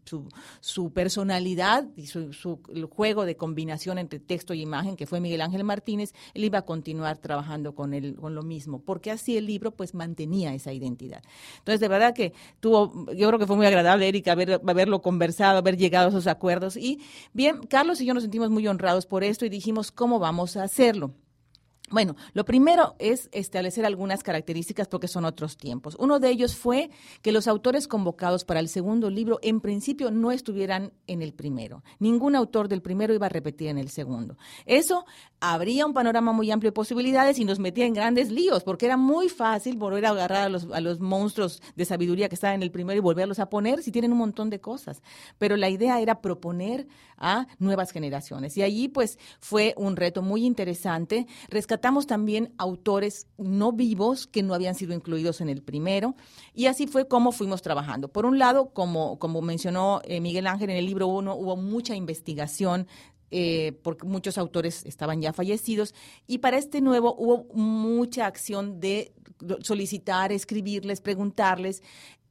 [0.61, 2.59] su, personalidad y su, su,
[2.91, 6.63] juego de combinación entre texto y imagen, que fue Miguel Ángel Martínez, él iba a
[6.63, 11.23] continuar trabajando con, él, con lo mismo, porque así el libro pues mantenía esa identidad.
[11.59, 15.59] Entonces, de verdad que tuvo, yo creo que fue muy agradable, Erika, haber, haberlo conversado,
[15.59, 16.77] haber llegado a esos acuerdos.
[16.77, 17.01] Y
[17.33, 20.65] bien, Carlos y yo nos sentimos muy honrados por esto y dijimos, ¿cómo vamos a
[20.65, 21.15] hacerlo?
[21.91, 25.97] Bueno, lo primero es establecer algunas características porque son otros tiempos.
[25.99, 26.89] Uno de ellos fue
[27.21, 31.83] que los autores convocados para el segundo libro en principio no estuvieran en el primero.
[31.99, 34.37] Ningún autor del primero iba a repetir en el segundo.
[34.67, 35.05] Eso
[35.41, 38.97] abría un panorama muy amplio de posibilidades y nos metía en grandes líos porque era
[38.97, 42.63] muy fácil volver a agarrar a los, a los monstruos de sabiduría que estaban en
[42.63, 45.03] el primero y volverlos a poner si tienen un montón de cosas.
[45.39, 48.57] Pero la idea era proponer a nuevas generaciones.
[48.57, 51.27] Y allí pues fue un reto muy interesante.
[51.81, 56.15] Rescatamos también autores no vivos que no habían sido incluidos en el primero.
[56.53, 58.09] Y así fue como fuimos trabajando.
[58.09, 61.95] Por un lado, como, como mencionó eh, Miguel Ángel en el libro 1, hubo mucha
[61.95, 62.87] investigación
[63.31, 65.95] eh, porque muchos autores estaban ya fallecidos,
[66.27, 69.15] y para este nuevo hubo mucha acción de
[69.63, 71.83] solicitar, escribirles, preguntarles,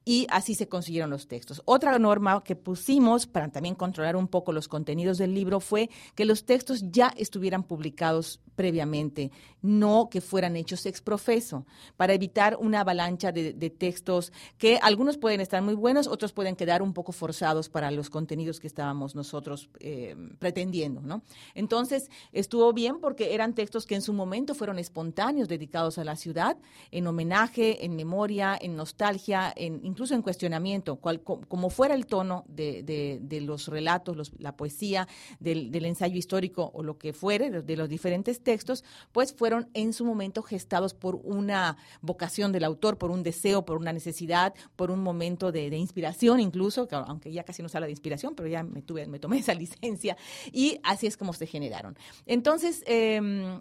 [0.09, 1.61] y así se consiguieron los textos.
[1.65, 6.25] Otra norma que pusimos para también controlar un poco los contenidos del libro fue que
[6.25, 12.81] los textos ya estuvieran publicados previamente, no que fueran hechos ex profeso, para evitar una
[12.81, 17.69] avalancha de, textos que algunos pueden estar muy buenos, otros pueden quedar un poco forzados
[17.69, 21.01] para los contenidos que estábamos nosotros eh, pretendiendo.
[21.01, 21.21] ¿no?
[21.53, 26.15] Entonces, estuvo bien porque eran textos que en su momento fueron espontáneos, dedicados a la
[26.15, 26.57] ciudad,
[26.91, 32.45] en homenaje, en memoria, en nostalgia, en, incluso en cuestionamiento, cual, como fuera el tono
[32.47, 35.09] de, los relatos, la poesía,
[35.41, 40.05] del, ensayo histórico o lo que fuere, de los diferentes textos pues fueron en su
[40.05, 45.03] momento gestados por una vocación del autor, por un deseo, por una necesidad, por un
[45.03, 48.81] momento de, inspiración incluso, aunque ya casi no se habla de inspiración, pero ya me,
[48.81, 50.15] tuve, me tomé esa licencia
[50.53, 51.97] y así es como se generaron.
[52.25, 53.59] Entonces, em,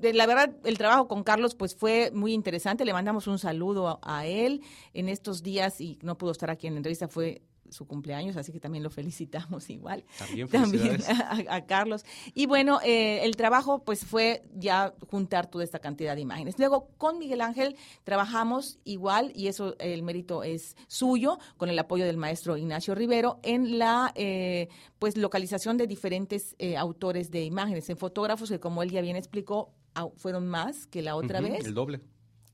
[0.00, 2.84] la verdad, el trabajo con Carlos pues fue muy interesante.
[2.84, 4.62] Le mandamos un saludo a, él
[4.94, 7.08] en estos días y no pudo estar aquí en la entrevista.
[7.08, 10.04] Fue su cumpleaños, así que también lo felicitamos igual.
[10.50, 11.00] También,
[11.48, 12.04] a, Carlos.
[12.34, 16.58] Y bueno, eh, el trabajo pues fue ya juntar toda esta cantidad de imágenes.
[16.58, 22.04] Luego con Miguel Ángel trabajamos igual, y eso el mérito es suyo, con el apoyo
[22.04, 27.88] del maestro Ignacio Rivero, en la eh, pues localización de diferentes eh, autores de imágenes,
[27.90, 29.72] en fotógrafos que como él ya bien explicó,
[30.16, 31.64] fueron más que la otra vez.
[31.64, 32.00] El doble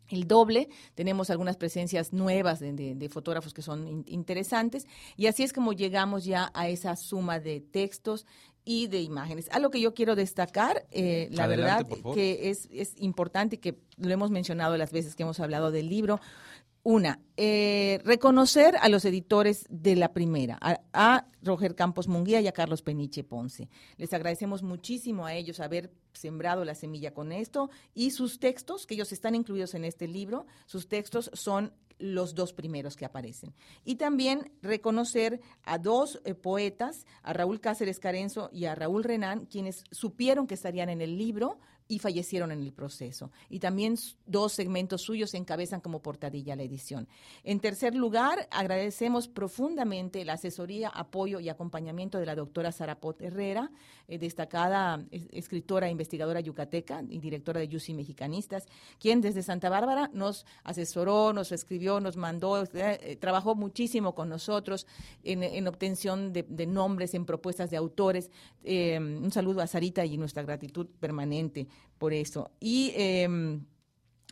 [0.08, 4.86] el doble, tenemos algunas presencias nuevas de, fotógrafos que son interesantes
[5.16, 8.26] y así es como llegamos ya a esa suma de textos
[8.64, 9.48] y de imágenes.
[9.50, 14.10] Algo que yo quiero destacar, eh, la verdad que es, es importante y que lo
[14.10, 16.20] hemos mencionado las veces que hemos hablado del libro,
[16.84, 22.52] una, eh, reconocer a los editores de la primera, a, Roger Campos Munguía y a
[22.52, 23.68] Carlos Peniche Ponce.
[23.96, 28.94] Les agradecemos muchísimo a ellos haber sembrado la semilla con esto y sus textos, que
[28.94, 33.54] ellos están incluidos en este libro, sus textos son los dos primeros que aparecen.
[33.84, 39.46] Y también reconocer a dos eh, poetas, a Raúl Cáceres Carenzo y a Raúl Renán,
[39.46, 43.30] quienes supieron que estarían en el libro, y fallecieron en el proceso.
[43.50, 47.08] Y también dos segmentos suyos encabezan como portadilla la edición.
[47.44, 53.70] En tercer lugar, agradecemos profundamente la asesoría, apoyo y acompañamiento de la doctora Sarapot Herrera,
[54.08, 58.66] eh, destacada escritora e investigadora yucateca y directora de Yusi Mexicanistas,
[58.98, 64.86] quien desde Santa Bárbara nos asesoró, nos escribió, nos mandó, eh, trabajó muchísimo con nosotros
[65.22, 68.30] en, obtención de, nombres, en propuestas de autores.
[68.64, 71.68] Eh, un saludo a Sarita y nuestra gratitud permanente
[71.98, 72.50] por eso.
[72.60, 73.64] Y em,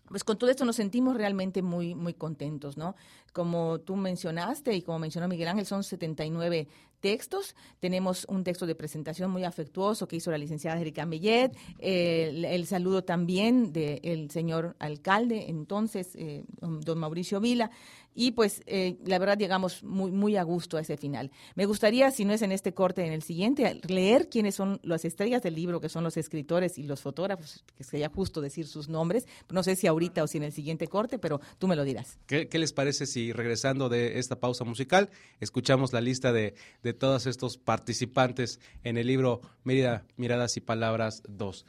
[0.09, 2.97] pues con todo esto nos sentimos realmente muy, muy contentos, ¿no?
[3.33, 6.67] Como tú mencionaste y como mencionó Miguel Ángel, son 79
[6.99, 7.55] textos.
[7.79, 13.05] Tenemos un texto de presentación muy afectuoso que hizo la licenciada Erika Millet, el, saludo
[13.05, 17.71] también del señor alcalde, entonces, eh, don Mauricio Vila,
[18.15, 21.31] y pues eh, la verdad llegamos muy, muy a gusto a ese final.
[21.55, 25.05] Me gustaría, si no es en este corte, en el siguiente, leer quiénes son las
[25.05, 28.89] estrellas del libro, que son los escritores y los fotógrafos, que sería justo decir sus
[28.89, 29.27] nombres.
[29.51, 32.19] No sé si ahorita o si en el siguiente corte, pero tú me lo dirás.
[32.27, 37.27] ¿Qué, les parece si regresando de esta pausa musical escuchamos la lista de, de todos
[37.27, 41.65] estos participantes en el libro Mérida, Miradas y Palabras 2?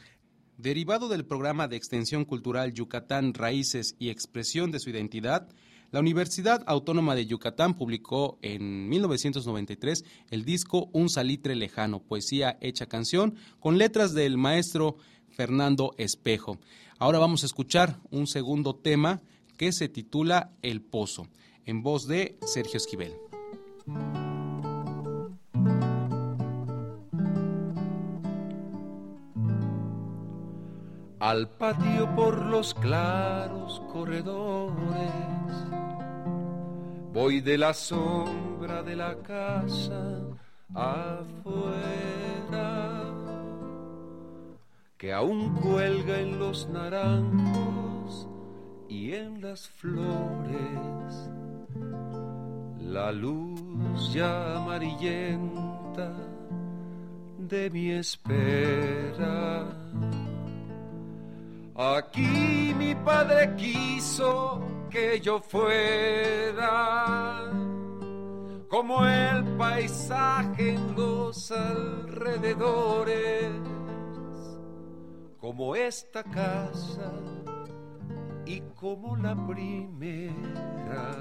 [0.58, 5.48] Derivado del programa de extensión cultural Yucatán, Raíces y Expresión de su Identidad,
[5.92, 12.86] la Universidad Autónoma de Yucatán publicó en 1993 el disco Un salitre lejano, poesía hecha
[12.86, 14.96] canción, con letras del maestro
[15.30, 16.60] Fernando Espejo.
[16.98, 19.22] Ahora vamos a escuchar un segundo tema
[19.58, 21.28] que se titula El Pozo,
[21.66, 23.14] en voz de Sergio Esquivel.
[31.20, 35.12] Al patio por los claros corredores
[37.14, 40.22] Voy de la sombra de la casa
[40.74, 41.44] afuera,
[44.98, 48.30] que aún cuelga en los naranjos
[48.88, 51.30] y en las flores
[52.80, 56.14] la luz ya amarillenta
[57.38, 59.66] de mi espera.
[61.76, 67.50] Aquí mi padre quiso que yo fuera
[68.68, 73.52] como el paisaje en los alrededores,
[75.40, 77.12] como esta casa
[78.46, 81.16] y como la primera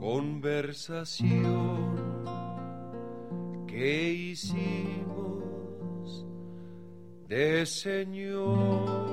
[0.00, 1.96] conversación
[3.66, 5.18] que hicimos
[7.28, 9.07] de señores.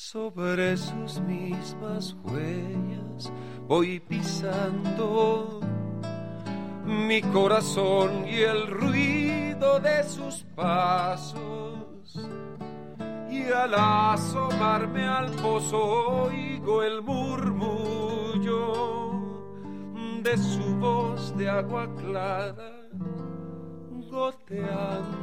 [0.00, 3.32] Sobre sus mismas huellas
[3.66, 5.58] voy pisando
[6.84, 11.42] mi corazón y el ruido de sus pasos.
[13.28, 18.70] Y al asomarme al pozo oigo el murmullo
[20.22, 22.70] de su voz de agua clara
[24.08, 25.18] goteando.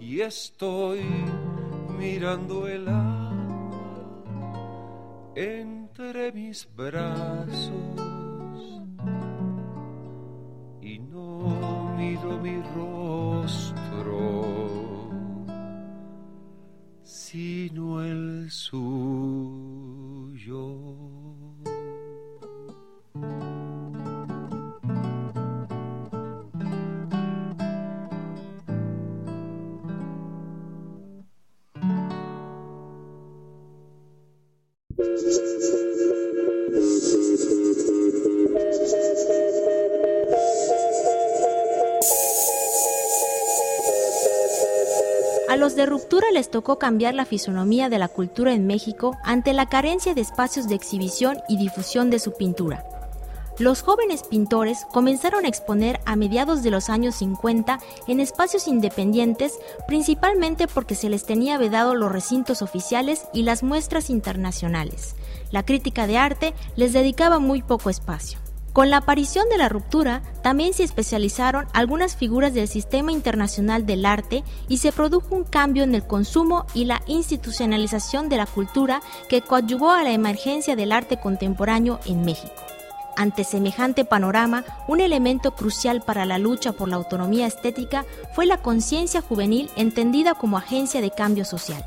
[0.00, 1.04] Y estoy
[2.02, 4.12] mirando el agua
[5.36, 7.70] entre mis brazos
[10.80, 14.42] y no miro mi rostro,
[17.04, 19.31] sino el suyo.
[45.52, 49.52] A los de ruptura les tocó cambiar la fisonomía de la cultura en México ante
[49.52, 52.86] la carencia de espacios de exhibición y difusión de su pintura.
[53.58, 59.58] Los jóvenes pintores comenzaron a exponer a mediados de los años 50 en espacios independientes,
[59.86, 65.16] principalmente porque se les tenía vedado los recintos oficiales y las muestras internacionales.
[65.50, 68.41] La crítica de arte les dedicaba muy poco espacio.
[68.72, 74.06] Con la aparición de la ruptura, también se especializaron algunas figuras del sistema internacional del
[74.06, 79.02] arte y se produjo un cambio en el consumo y la institucionalización de la cultura
[79.28, 82.54] que coadyuvó a la emergencia del arte contemporáneo en México.
[83.14, 88.56] Ante semejante panorama, un elemento crucial para la lucha por la autonomía estética fue la
[88.56, 91.84] conciencia juvenil entendida como agencia de cambio social.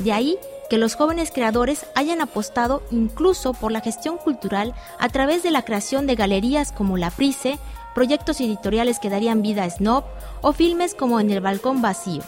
[0.00, 0.36] De ahí
[0.72, 5.66] que los jóvenes creadores hayan apostado incluso por la gestión cultural a través de la
[5.66, 7.58] creación de galerías como La Prise,
[7.94, 10.04] proyectos editoriales que darían vida a Snob
[10.40, 12.22] o filmes como En el Balcón Vacío.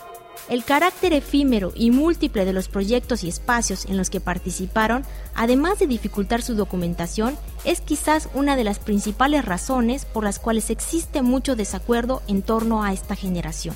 [0.51, 5.79] El carácter efímero y múltiple de los proyectos y espacios en los que participaron, además
[5.79, 11.23] de dificultar su documentación, es quizás una de las principales razones por las cuales existe
[11.23, 13.75] mucho desacuerdo en torno a esta generación.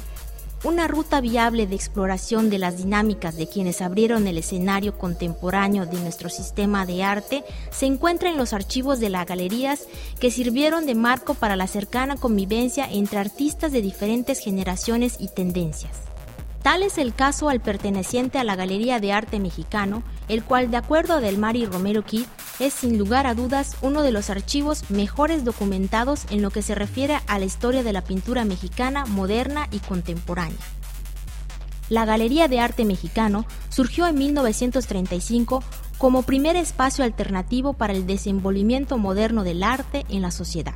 [0.65, 6.01] Una ruta viable de exploración de las dinámicas de quienes abrieron el escenario contemporáneo de
[6.01, 9.87] nuestro sistema de arte se encuentra en los archivos de las galerías
[10.19, 16.08] que sirvieron de marco para la cercana convivencia entre artistas de diferentes generaciones y tendencias.
[16.63, 20.77] Tal es el caso al perteneciente a la Galería de Arte Mexicano, el cual, de
[20.77, 22.27] acuerdo a Del Mar y Romero Kid,
[22.59, 26.75] es sin lugar a dudas uno de los archivos mejores documentados en lo que se
[26.75, 30.59] refiere a la historia de la pintura mexicana moderna y contemporánea.
[31.89, 35.63] la Galería de Arte Mexicano surgió en 1935
[35.97, 40.75] como primer espacio alternativo para el desenvolvimiento moderno del arte en la sociedad.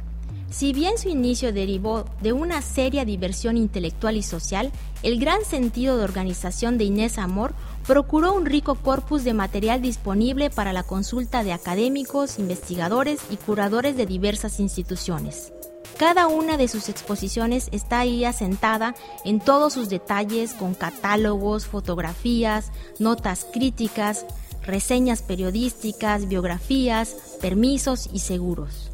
[0.52, 4.70] Si bien su inicio derivó de una seria diversión intelectual y social,
[5.02, 7.54] el gran sentido de organización de Inés Amor
[7.86, 13.96] procuró un rico corpus de material disponible para la consulta de académicos, investigadores y curadores
[13.96, 15.54] de diversas instituciones.
[15.98, 18.94] Cada una de sus exposiciones está ahí asentada
[19.24, 24.26] en todos sus detalles con catálogos, fotografías, notas críticas,
[24.62, 28.91] reseñas periodísticas, biografías, permisos y seguros.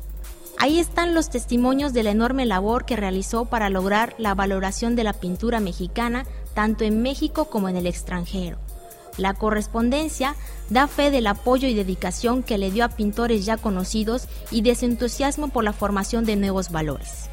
[0.61, 5.05] Ahí están los testimonios de la enorme labor que realizó para lograr la valoración de
[5.05, 8.59] la pintura mexicana tanto en México como en el extranjero.
[9.17, 10.35] La correspondencia
[10.69, 14.75] da fe del apoyo y dedicación que le dio a pintores ya conocidos y de
[14.75, 17.29] su entusiasmo por la formación de nuevos valores.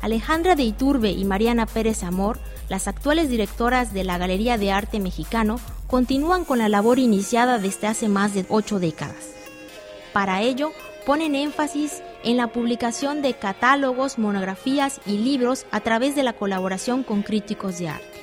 [0.00, 2.38] Alejandra de Iturbe y Mariana Pérez Amor,
[2.68, 7.88] las actuales directoras de la Galería de Arte Mexicano, continúan con la labor iniciada desde
[7.88, 9.34] hace más de ocho décadas.
[10.12, 10.70] Para ello,
[11.06, 17.04] ponen énfasis en la publicación de catálogos, monografías y libros a través de la colaboración
[17.04, 18.16] con críticos de arte.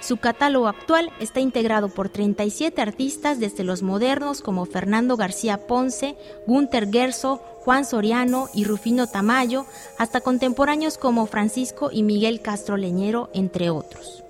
[0.00, 6.16] Su catálogo actual está integrado por 37 artistas desde los modernos como Fernando García Ponce,
[6.46, 9.66] Gunther Gerso, Juan Soriano y Rufino Tamayo,
[9.98, 14.23] hasta contemporáneos como Francisco y Miguel Castro Leñero, entre otros.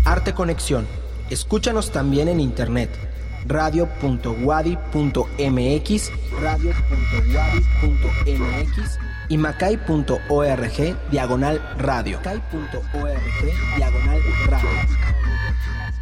[0.05, 0.87] Arte Conexión.
[1.29, 2.89] Escúchanos también en internet.
[3.45, 6.11] radio.wadi.mx,
[6.41, 8.99] radio.wadi.mx
[9.29, 12.17] y macay.org diagonal radio.
[12.17, 13.21] Macay.org
[13.77, 14.69] diagonal radio.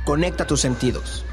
[0.05, 1.25] Conecta tus sentidos.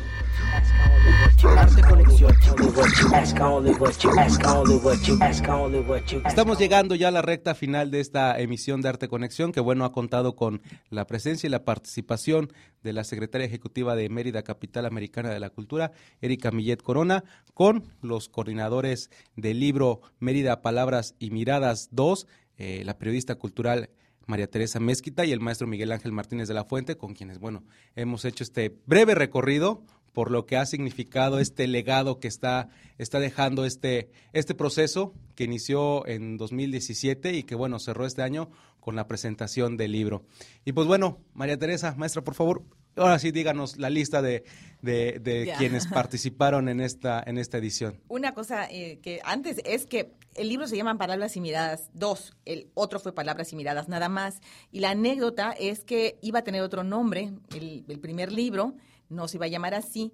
[6.26, 9.84] Estamos llegando ya a la recta final de esta emisión de Arte Conexión, que bueno,
[9.84, 12.50] ha contado con la presencia y la participación
[12.82, 15.92] de la secretaria ejecutiva de Mérida, Capital Americana de la Cultura,
[16.22, 22.26] Erika Millet Corona, con los coordinadores del libro Mérida Palabras y Miradas 2,
[22.56, 23.90] eh, la periodista cultural
[24.26, 27.64] María Teresa Mezquita y el maestro Miguel Ángel Martínez de la Fuente, con quienes, bueno,
[27.94, 29.82] hemos hecho este breve recorrido
[30.14, 35.44] por lo que ha significado este legado que está, está dejando este, este proceso que
[35.44, 38.48] inició en 2017 y que, bueno, cerró este año
[38.80, 40.24] con la presentación del libro.
[40.64, 42.62] Y pues bueno, María Teresa, maestra, por favor,
[42.96, 44.44] ahora sí díganos la lista de,
[44.82, 48.00] de, quienes participaron en esta, en esta edición.
[48.08, 52.36] Una cosa eh, que antes es que el libro se llama Palabras y Miradas 2,
[52.44, 54.40] el otro fue Palabras y Miradas nada más.
[54.70, 58.74] Y la anécdota es que iba a tener otro nombre, el, el primer libro,
[59.14, 60.12] no se iba a llamar así,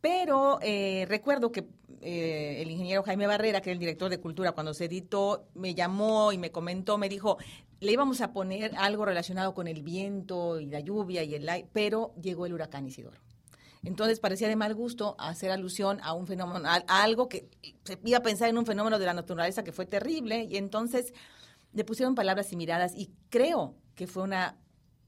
[0.00, 1.66] pero eh, recuerdo que
[2.00, 5.74] eh, el ingeniero Jaime Barrera, que es el director de cultura, cuando se editó, me
[5.74, 7.36] llamó y me comentó, me dijo,
[7.80, 11.68] le íbamos a poner algo relacionado con el viento y la lluvia y el aire,
[11.72, 13.18] pero llegó el huracán Isidoro.
[13.82, 17.48] Entonces parecía de mal gusto hacer alusión a un fenómeno, a, algo que
[17.84, 21.12] se iba a pensar en un fenómeno de la naturaleza que fue terrible, y entonces
[21.72, 24.56] le pusieron palabras y miradas, y creo que fue una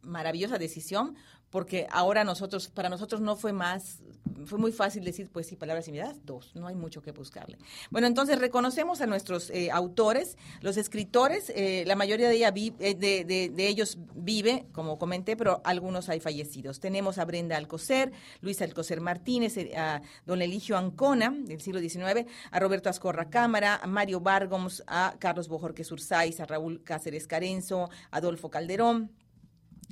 [0.03, 1.17] maravillosa decisión
[1.53, 3.99] porque ahora nosotros, para nosotros no fue más,
[4.47, 7.59] fue muy fácil decir, pues sí, palabras y miradas, dos, no hay mucho que buscarle.
[7.91, 12.95] Bueno, entonces reconocemos a nuestros eh, autores, los escritores, eh, la mayoría de, ella eh,
[12.95, 16.81] de, ellos vive, como comenté, pero algunos hay fallecidos.
[16.81, 22.61] Tenemos a Brenda Alcocer, Luisa Alcocer Martínez, a don Eligio Ancona, del siglo XIX, a
[22.61, 28.17] Roberto Ascorra Cámara, a Mario Vargos, a Carlos Bojorquez Ursaiz, a Raúl Cáceres Carenzo, a
[28.17, 29.11] Adolfo Calderón,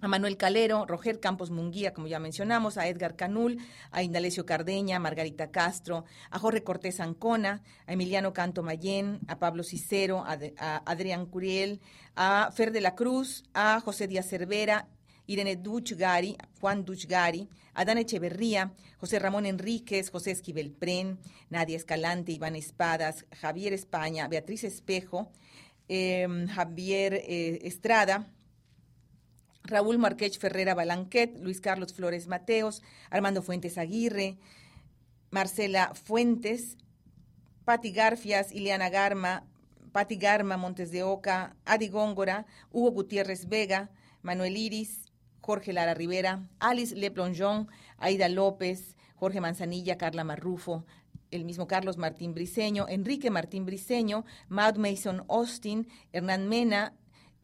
[0.00, 3.58] a Manuel Calero, Roger Campos Munguía, como ya mencionamos, a Edgar Canul,
[3.90, 9.38] a Indalecio Cardeña, a Margarita Castro, a Jorge Cortés Ancona, a Emiliano Canto Mayén, a
[9.38, 11.80] Pablo Cicero, a, Adrián Curiel,
[12.16, 14.88] a Fer de la Cruz, a José Díaz Cervera,
[15.26, 21.18] Irene Duchgari, Juan Duchgari, Adán Echeverría, José Ramón Enríquez, José Esquivel Pren,
[21.50, 25.30] Nadia Escalante, Iván Espadas, Javier España, Beatriz Espejo,
[25.88, 28.26] em, Javier eh, Estrada,
[29.64, 34.38] Raúl Marquech Ferrera Balanquet, Luis Carlos Flores Mateos, Armando Fuentes Aguirre,
[35.30, 36.76] Marcela Fuentes,
[37.64, 39.44] Pati Garfias, Ileana Garma,
[39.92, 43.90] Pati Garma Montes de Oca, Adi Góngora, Hugo Gutiérrez Vega,
[44.22, 50.84] Manuel Iris, Jorge Lara Rivera, Alice Leplonjon, Aida López, Jorge Manzanilla, Carla Marrufo,
[51.30, 56.94] el mismo Carlos Martín Briceño, Enrique Martín Briceño, Maud Mason Austin, Hernán Mena,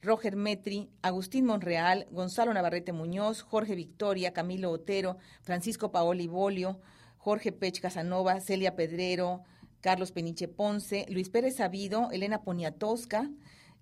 [0.03, 6.81] Roger Metri, Agustín Monreal, Gonzalo Navarrete Muñoz, Jorge Victoria, Camilo Otero, Francisco Paoli Bolio,
[7.19, 9.43] Jorge Pech Casanova, Celia Pedrero,
[9.81, 13.31] Carlos Peniche Ponce, Luis Pérez Sabido, Elena Poniatowska,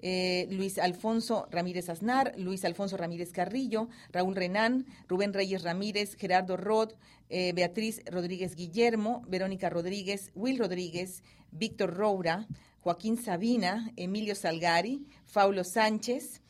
[0.01, 6.57] eh, Luis Alfonso Ramírez Aznar, Luis Alfonso Ramírez Carrillo, Raúl Renán, Rubén Reyes Ramírez, Gerardo
[6.57, 6.93] Rod,
[7.31, 12.47] eh, Beatriz Rodríguez Guillermo, Verónica Rodríguez, Will Rodríguez, Víctor Roura,
[12.85, 16.43] Joaquín Sabina, Emilio Salgari, Faulo Sánchez,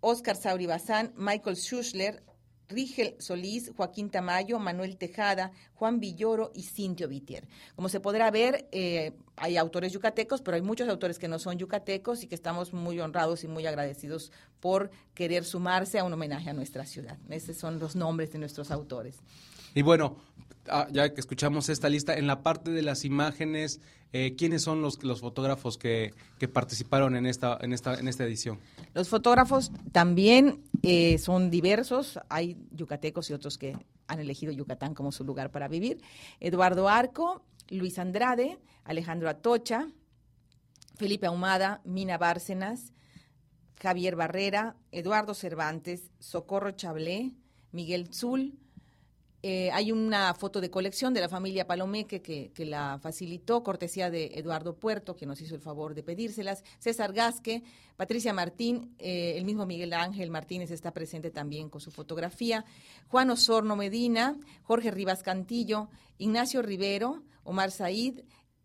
[0.00, 2.22] Oscar Sauri Bazán, Michael Schuschler,
[2.70, 7.46] Rigel Solís, Joaquín Tamayo, Manuel Tejada, Juan Villoro y Cintio Vitier.
[7.76, 11.58] Como se podrá ver, eh, hay autores yucatecos, pero hay muchos autores que no son
[11.58, 16.48] yucatecos y que estamos muy honrados y muy agradecidos por querer sumarse a un homenaje
[16.48, 17.18] a nuestra ciudad.
[17.28, 19.18] Esos son los nombres de nuestros autores.
[19.74, 20.16] Y bueno,
[20.68, 23.80] ah, ya que escuchamos esta lista, en la parte de las imágenes,
[24.12, 28.24] eh, ¿quiénes son los, los fotógrafos que, que, participaron en esta, en, esta, en esta
[28.24, 28.60] edición?
[28.94, 35.12] Los fotógrafos también eh, son diversos, hay yucatecos y otros que han elegido Yucatán como
[35.12, 36.00] su lugar para vivir.
[36.40, 39.88] Eduardo Arco, Luis Andrade, Alejandro Atocha,
[40.96, 42.92] Felipe Ahumada, Mina Bárcenas,
[43.80, 47.32] Javier Barrera, Eduardo Cervantes, Socorro Chablé,
[47.72, 48.58] Miguel Zul,
[49.46, 54.32] eh, hay una foto de colección de la familia Palomeque que, la facilitó, cortesía de
[54.36, 56.64] Eduardo Puerto, que nos hizo el favor de pedírselas.
[56.78, 57.62] César Gasque,
[57.94, 62.64] Patricia Martín, eh, el mismo Miguel Ángel Martínez está presente también con su fotografía.
[63.08, 68.20] Juan Osorno Medina, Jorge Rivas Cantillo, Ignacio Rivero, Omar Said,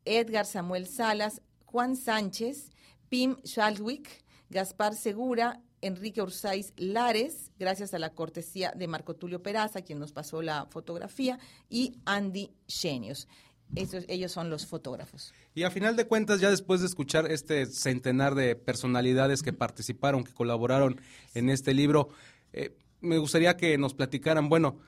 [0.06, 2.72] Edgar Samuel Salas, Juan Sánchez,
[3.10, 9.82] Pim Schalwick, Gaspar Segura, Enrique Ursáis Lares, gracias a la cortesía de Marco Tulio Peraza,
[9.82, 13.28] quien nos pasó la fotografía, y Andy Genios.
[13.76, 15.34] ellos son los fotógrafos.
[15.56, 20.24] Y a final de cuentas, ya después de escuchar este centenar de personalidades que participaron,
[20.24, 21.00] que colaboraron
[21.34, 22.10] en este libro,
[22.54, 24.80] eh, me gustaría que nos platicaran, bueno,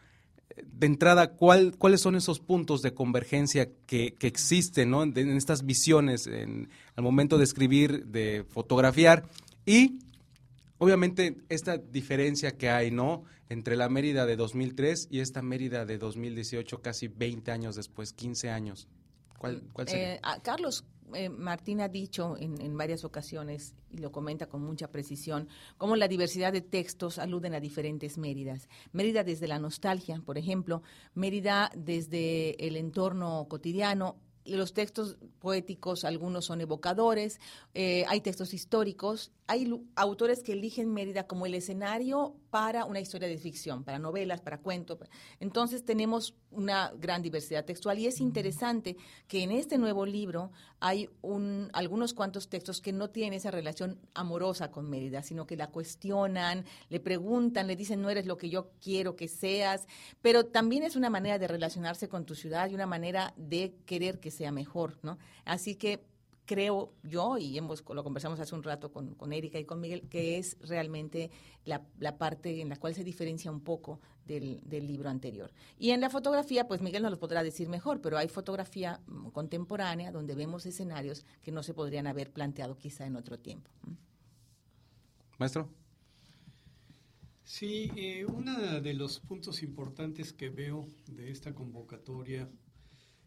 [0.63, 7.03] de entrada, ¿cuál, ¿cuáles son esos puntos de convergencia que, existen en, estas visiones al
[7.03, 9.29] momento de escribir, de fotografiar?
[9.65, 9.99] Y
[10.81, 13.23] obviamente esta diferencia que hay, ¿no?
[13.49, 18.49] Entre la Mérida de 2003 y esta Mérida de 2018, casi 20 años después, 15
[18.49, 18.87] años.
[19.37, 20.15] ¿Cuál, sería?
[20.15, 24.89] Eh, Carlos eh, Martín ha dicho en, en, varias ocasiones, y lo comenta con mucha
[24.89, 28.67] precisión, cómo la diversidad de textos aluden a diferentes Méridas.
[28.91, 30.81] Mérida desde la nostalgia, por ejemplo,
[31.13, 34.15] Mérida desde el entorno cotidiano,
[34.45, 37.39] los textos poéticos, algunos son evocadores,
[37.73, 43.27] eh, hay textos históricos, hay autores que eligen Mérida como el escenario para una historia
[43.27, 44.99] de ficción, para novelas, para cuentos.
[45.39, 51.09] Entonces tenemos una gran diversidad textual y es interesante que en este nuevo libro hay
[51.21, 55.67] un, algunos cuantos textos que no tienen esa relación amorosa con Mérida, sino que la
[55.67, 59.87] cuestionan, le preguntan, le dicen no eres lo que yo quiero que seas,
[60.21, 64.19] pero también es una manera de relacionarse con tu ciudad y una manera de querer
[64.19, 65.17] que sea mejor, ¿no?
[65.45, 66.03] Así que
[66.45, 70.09] creo yo, y hemos, lo conversamos hace un rato con, con Erika y con Miguel,
[70.09, 71.31] que es realmente
[71.63, 75.51] la, la, parte en la cual se diferencia un poco del, del, libro anterior.
[75.79, 79.29] Y en la fotografía, pues Miguel nos lo podrá decir mejor, pero hay fotografía mm,
[79.29, 83.69] contemporánea donde vemos escenarios que no se podrían haber planteado quizá en otro tiempo.
[85.37, 85.69] Maestro.
[87.45, 92.49] Sí, eh, uno de los puntos importantes que veo de esta convocatoria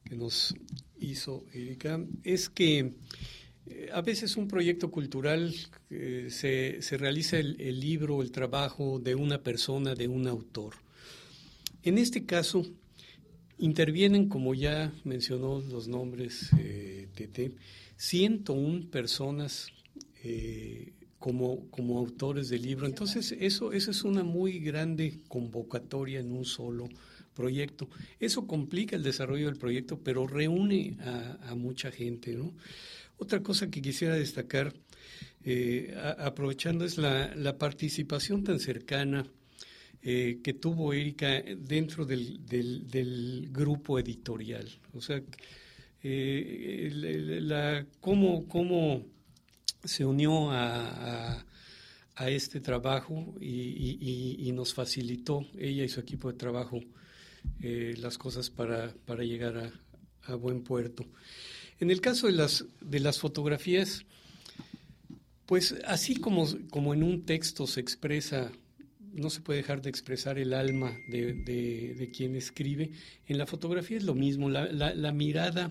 [0.05, 0.55] que nos
[0.99, 2.93] hizo Erika es que
[3.67, 5.55] eh, a veces un proyecto cultural
[5.91, 10.75] eh, se, se, realiza el, el, libro, el trabajo de una persona, de un autor.
[11.83, 12.65] En este caso,
[13.59, 17.53] intervienen, como ya mencionó los nombres eh, Tete,
[17.97, 19.69] 101 personas
[20.23, 22.87] eh, como, como autores del libro.
[22.87, 26.89] Entonces, eso, eso es una muy grande convocatoria en un solo
[27.35, 27.89] proyecto.
[28.21, 30.97] Eso complica el desarrollo del proyecto, pero reúne
[31.43, 32.35] a, mucha gente.
[32.35, 32.53] ¿no?
[33.19, 34.73] Otra cosa que quisiera destacar,
[35.45, 39.27] eh, aprovechando, es la, la, participación tan cercana
[40.03, 44.69] eh, que tuvo Erika dentro del, del, grupo editorial.
[44.93, 45.23] O sea,
[46.03, 46.91] eh,
[47.41, 49.03] la, cómo, cómo
[49.83, 51.43] se unió a,
[52.17, 56.81] a, este trabajo y, nos facilitó, ella y su equipo de trabajo,
[57.61, 59.73] eh, las cosas para, para llegar
[60.27, 61.05] a, buen puerto.
[61.81, 64.05] En el caso de las, de las fotografías,
[65.47, 68.51] pues así como, como en un texto se expresa,
[69.13, 72.93] no se puede dejar de expresar el alma de, de, quien escribe,
[73.27, 75.71] en la fotografía es lo mismo, la, la, la mirada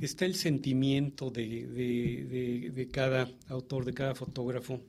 [0.00, 4.80] está el sentimiento de, cada autor, de cada fotógrafo.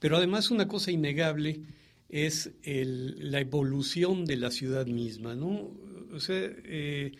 [0.00, 1.60] Pero además una cosa innegable
[2.08, 5.70] es la evolución de la ciudad misma, ¿no?
[6.12, 7.12] O sea, eh,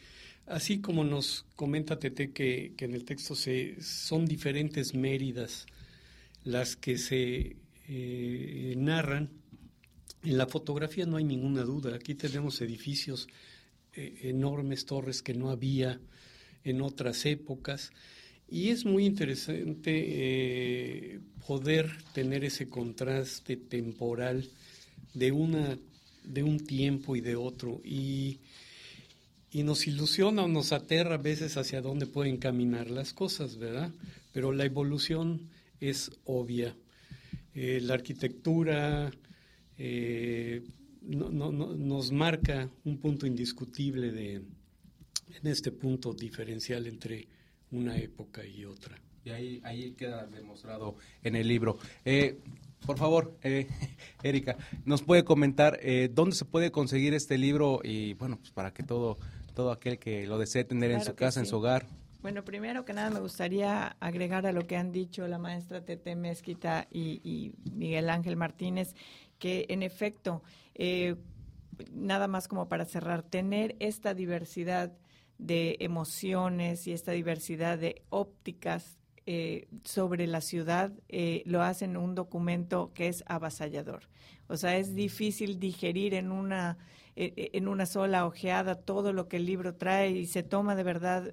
[0.46, 5.66] así como nos comenta Tete que, en el texto se, son diferentes Méridas
[6.44, 7.56] las que se
[7.88, 9.28] eh, narran,
[10.22, 11.94] en la fotografía no hay ninguna duda.
[11.94, 13.28] Aquí tenemos edificios
[13.92, 16.00] eh, enormes, torres que no había,
[16.64, 17.92] en otras épocas.
[18.50, 19.60] Y es muy interesante
[21.46, 24.48] poder tener ese contraste temporal
[25.14, 25.78] de, una,
[26.24, 27.80] de un tiempo y de otro.
[27.84, 28.38] Y,
[29.50, 33.90] y nos ilusiona o nos aterra a veces hacia dónde pueden caminar las cosas, ¿verdad?
[34.32, 35.48] Pero la evolución
[35.80, 36.74] es obvia.
[37.54, 39.10] Eh, la arquitectura
[39.78, 40.62] eh,
[41.02, 47.26] nos marca un punto indiscutible de, en este punto diferencial entre
[47.70, 49.00] una época y otra.
[49.24, 51.78] Y ahí, ahí queda demostrado en el libro.
[52.04, 52.38] Eh,
[52.86, 53.68] por favor, eh,
[54.22, 58.72] Erika, ¿nos puede comentar eh, dónde se puede conseguir este libro y, bueno, pues para
[58.72, 59.18] que todo,
[59.54, 61.86] todo aquel que lo desee tener en su casa, en su hogar?
[62.20, 66.16] Bueno, primero que nada me gustaría agregar a lo que han dicho la maestra Tete
[66.16, 68.94] Mezquita y, y Miguel Ángel Martínez,
[69.38, 70.42] que en efecto,
[71.92, 74.92] nada más como para cerrar, tener esta diversidad
[75.38, 78.97] de emociones y esta diversidad de ópticas
[79.30, 84.08] eh, sobre la ciudad eh, lo hacen un documento que es avasallador.
[84.46, 86.78] O sea, es difícil digerir en una,
[87.14, 90.82] eh, en una sola ojeada todo lo que el libro trae y se toma de
[90.82, 91.30] verdad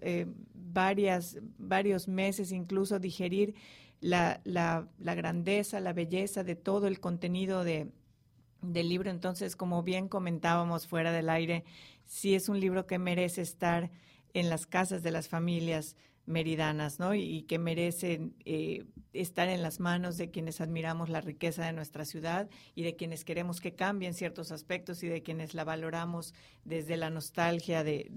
[0.53, 3.55] varias, varios meses incluso digerir
[4.01, 7.87] la, la, la grandeza, la belleza de todo el contenido de,
[8.61, 9.09] del libro.
[9.09, 11.63] Entonces, como bien comentábamos fuera del aire,
[12.03, 13.89] sí es un libro que merece estar
[14.33, 15.95] en las casas de las familias
[16.25, 17.13] meridanas, ¿no?
[17.13, 22.05] Y, que merecen eh, estar en las manos de quienes admiramos la riqueza de nuestra
[22.05, 26.97] ciudad y de quienes queremos que cambien ciertos aspectos y de quienes la valoramos desde
[26.97, 28.09] la nostalgia de,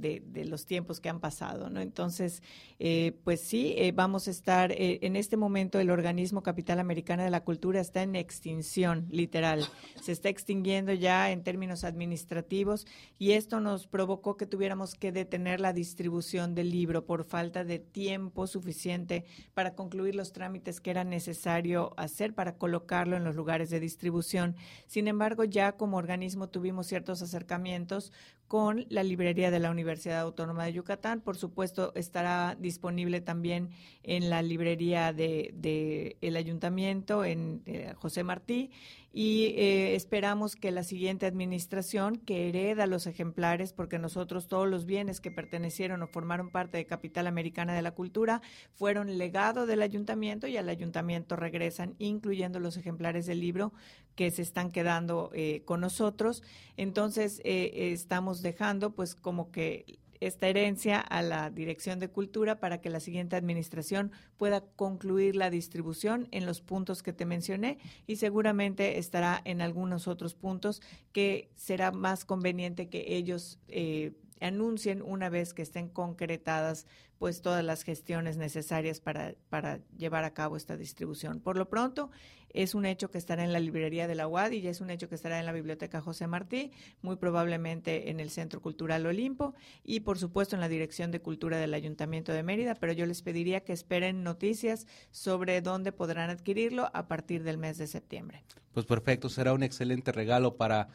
[0.47, 1.81] los tiempos que han pasado, ¿no?
[1.81, 2.43] Entonces,
[2.79, 7.31] eh, pues sí, eh, vamos a estar, en este momento el organismo Capital Americana de
[7.31, 9.67] la Cultura está en extinción, literal.
[10.01, 12.87] Se está extinguiendo ya en términos administrativos
[13.19, 17.79] y esto nos provocó que tuviéramos que detener la distribución del libro por falta de
[17.99, 19.25] tiempo suficiente
[19.55, 24.55] para concluir los trámites que era necesario hacer para colocarlo en los lugares de distribución.
[24.87, 28.13] Sin embargo, ya como organismo tuvimos ciertos acercamientos
[28.47, 31.21] con la librería de la Universidad Autónoma de Yucatán.
[31.21, 33.71] Por supuesto, estará disponible también
[34.05, 38.71] en la librería de, el ayuntamiento, en eh, José Martí,
[39.13, 44.85] y eh, esperamos que la siguiente administración, que hereda los ejemplares, porque nosotros todos los
[44.85, 48.43] bienes que pertenecieron o formaron parte de Capital Americana de la Cultura
[48.75, 53.73] fueron legado del ayuntamiento y al ayuntamiento regresan, incluyendo los ejemplares del libro
[54.15, 56.43] que se están quedando eh, con nosotros.
[56.77, 62.91] Entonces, estamos dejando pues como que esta herencia a la Dirección de Cultura para que
[62.91, 68.99] la siguiente administración pueda concluir la distribución en los puntos que te mencioné y seguramente
[68.99, 75.55] estará en algunos otros puntos que será más conveniente que ellos eh, anuncien una vez
[75.55, 76.87] que estén concretadas
[77.19, 81.41] pues todas las gestiones necesarias para, para llevar a cabo esta distribución.
[81.41, 82.11] Por lo pronto,
[82.51, 85.09] es un hecho que estará en la librería de la UAD y es un hecho
[85.09, 86.71] que estará en la Biblioteca José Martí,
[87.03, 91.59] muy probablemente en el Centro Cultural Olimpo y por supuesto en la Dirección de Cultura
[91.59, 96.91] del Ayuntamiento de Mérida, pero yo les pediría que esperen noticias sobre dónde podrán adquirirlo
[96.95, 98.45] a partir del mes de septiembre.
[98.73, 100.89] Pues perfecto, será un excelente regalo para,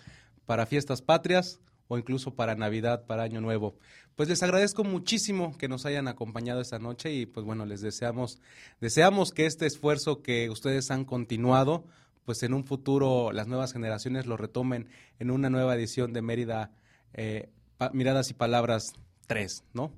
[0.46, 1.60] para Fiestas Patrias
[1.94, 3.76] o incluso para Navidad, para Año Nuevo.
[4.16, 8.40] Pues les agradezco muchísimo que nos hayan acompañado esta noche y pues bueno, les deseamos,
[8.82, 11.86] deseamos que este esfuerzo que ustedes han continuado,
[12.26, 14.88] pues en un futuro las nuevas generaciones lo retomen
[15.20, 16.72] en una nueva edición de Mérida
[17.14, 17.50] eh,
[17.92, 18.94] Miradas y Palabras
[19.28, 19.92] 3, ¿no?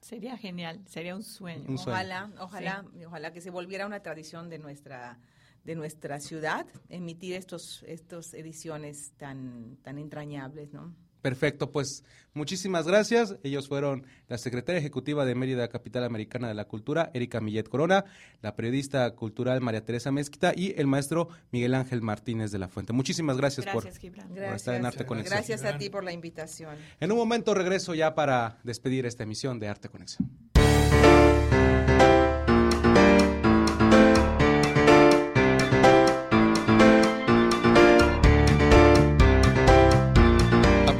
[0.00, 1.64] Sería genial, sería un sueño.
[1.68, 5.18] Ojalá, ojalá, ojalá que se volviera una tradición de nuestra
[5.64, 10.94] de nuestra ciudad emitir estos estos ediciones tan tan entrañables, ¿no?
[11.24, 12.04] Perfecto, pues
[12.34, 13.36] muchísimas gracias.
[13.42, 18.04] Ellos fueron la secretaria ejecutiva de Mérida, Capital Americana de la Cultura, Erika Millet Corona,
[18.42, 22.92] la periodista cultural María Teresa Mezquita y el maestro Miguel Ángel Martínez de la Fuente.
[22.92, 25.34] Muchísimas gracias, por, estar en Arte Conexión.
[25.34, 26.76] Gracias a ti por la invitación.
[27.00, 30.28] En un momento regreso ya para despedir esta emisión de Arte Conexión.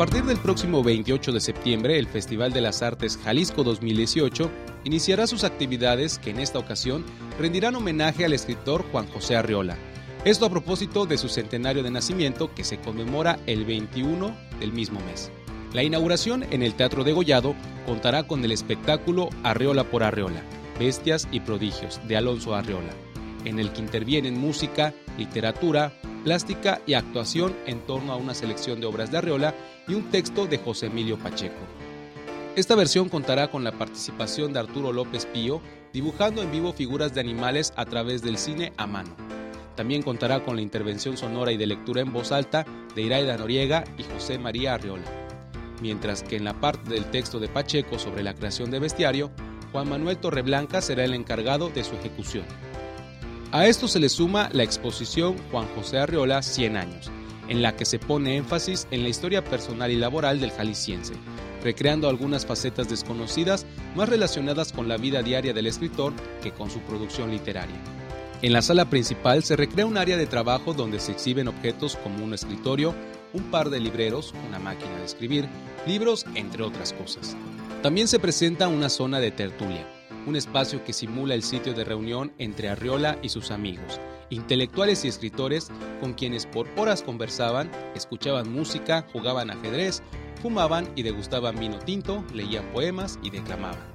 [0.06, 4.50] Partir del próximo 28 de septiembre, el Festival de las Artes Jalisco 2018
[4.84, 7.06] iniciará sus actividades que en esta ocasión
[7.38, 9.78] rendirán homenaje al escritor Juan José Arriola.
[10.26, 15.00] Esto a propósito de su centenario de nacimiento que se conmemora el 21 del mismo
[15.06, 15.32] mes.
[15.72, 17.54] La inauguración en el Teatro de Gollado
[17.86, 20.42] contará con el espectáculo Arriola por Arriola,
[20.78, 22.92] Bestias y Prodigios de Alonso Arriola,
[23.46, 25.94] en el que intervienen música, literatura,
[26.24, 29.54] plástica y actuación en torno a una selección de obras de Arriola
[29.86, 31.60] y un texto de José Emilio Pacheco.
[32.56, 35.60] Esta versión contará con la participación de Arturo López Pío,
[35.92, 39.14] dibujando en vivo figuras de animales a través del cine a mano.
[39.76, 42.64] También contará con la intervención sonora y de lectura en voz alta
[42.94, 45.04] de Iraida Noriega y José María Arriola.
[45.82, 49.30] Mientras que en la parte del texto de Pacheco sobre la creación de bestiario,
[49.72, 52.44] Juan Manuel Torreblanca será el encargado de su ejecución.
[53.54, 57.12] A esto se le suma la exposición Juan José Arriola 100 años,
[57.46, 61.14] en la que se pone énfasis en la historia personal y laboral del jalisciense,
[61.62, 66.80] recreando algunas facetas desconocidas más relacionadas con la vida diaria del escritor que con su
[66.80, 67.76] producción literaria.
[68.42, 72.24] En la sala principal se recrea un área de trabajo donde se exhiben objetos como
[72.24, 72.92] un escritorio,
[73.32, 75.48] un par de libreros, una máquina de escribir,
[75.86, 77.36] libros, entre otras cosas.
[77.84, 79.86] También se presenta una zona de tertulia,
[80.26, 84.00] un espacio que simula el sitio de reunión entre Arriola y sus amigos,
[84.30, 85.70] intelectuales y escritores
[86.00, 90.02] con quienes por horas conversaban, escuchaban música, jugaban ajedrez,
[90.42, 93.94] fumaban y degustaban vino tinto, leían poemas y declamaban.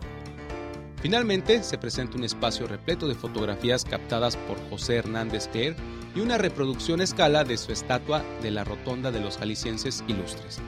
[1.01, 5.75] Finalmente, se presenta un espacio repleto de fotografías captadas por José Hernández Quer
[6.13, 10.59] y una reproducción a escala de su estatua de la Rotonda de los Jaliscienses Ilustres.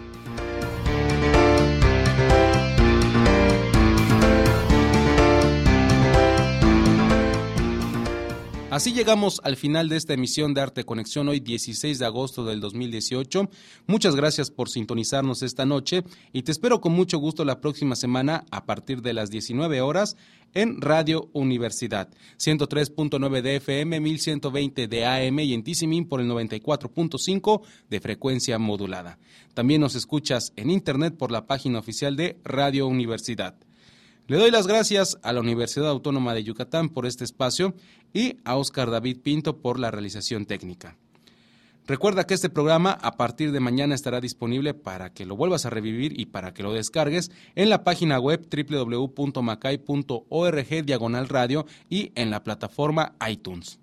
[8.71, 12.61] Así llegamos al final de esta emisión de Arte Conexión hoy 16 de agosto del
[12.61, 13.49] 2018.
[13.85, 18.45] Muchas gracias por sintonizarnos esta noche y te espero con mucho gusto la próxima semana
[18.49, 20.15] a partir de las 19 horas
[20.53, 22.07] en Radio Universidad
[22.39, 29.19] 103.9 de FM, 1120 de AM y en Tisimin por el 94.5 de frecuencia modulada.
[29.53, 33.57] También nos escuchas en internet por la página oficial de Radio Universidad.
[34.31, 37.73] Le doy las gracias a la Universidad Autónoma de Yucatán por este espacio
[38.13, 40.95] y a Oscar David Pinto por la realización técnica.
[41.85, 45.69] Recuerda que este programa a partir de mañana estará disponible para que lo vuelvas a
[45.69, 49.25] revivir y para que lo descargues en la página web www.macay.org
[50.85, 53.80] diagonal radio y en la plataforma iTunes.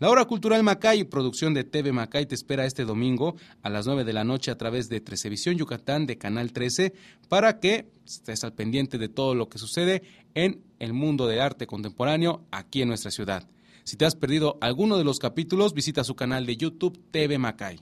[0.00, 4.02] La hora cultural Macay, producción de TV Macay, te espera este domingo a las 9
[4.02, 6.92] de la noche a través de Trecevisión Yucatán de Canal 13
[7.28, 10.02] para que estés al pendiente de todo lo que sucede
[10.34, 13.48] en el mundo del arte contemporáneo aquí en nuestra ciudad.
[13.84, 17.78] Si te has perdido alguno de los capítulos, visita su canal de YouTube TV Macay.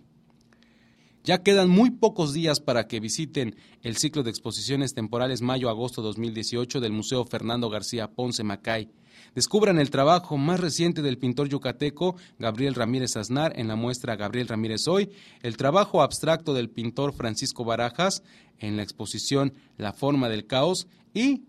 [1.24, 6.78] Ya quedan muy pocos días para que visiten el ciclo de exposiciones temporales mayo-agosto 2018
[6.78, 8.90] del Museo Fernando García Ponce Macay
[9.34, 14.48] Descubran el trabajo más reciente del pintor yucateco Gabriel Ramírez Aznar en la muestra Gabriel
[14.48, 15.10] Ramírez Hoy,
[15.42, 18.22] el trabajo abstracto del pintor Francisco Barajas
[18.58, 21.42] en la exposición La forma del caos y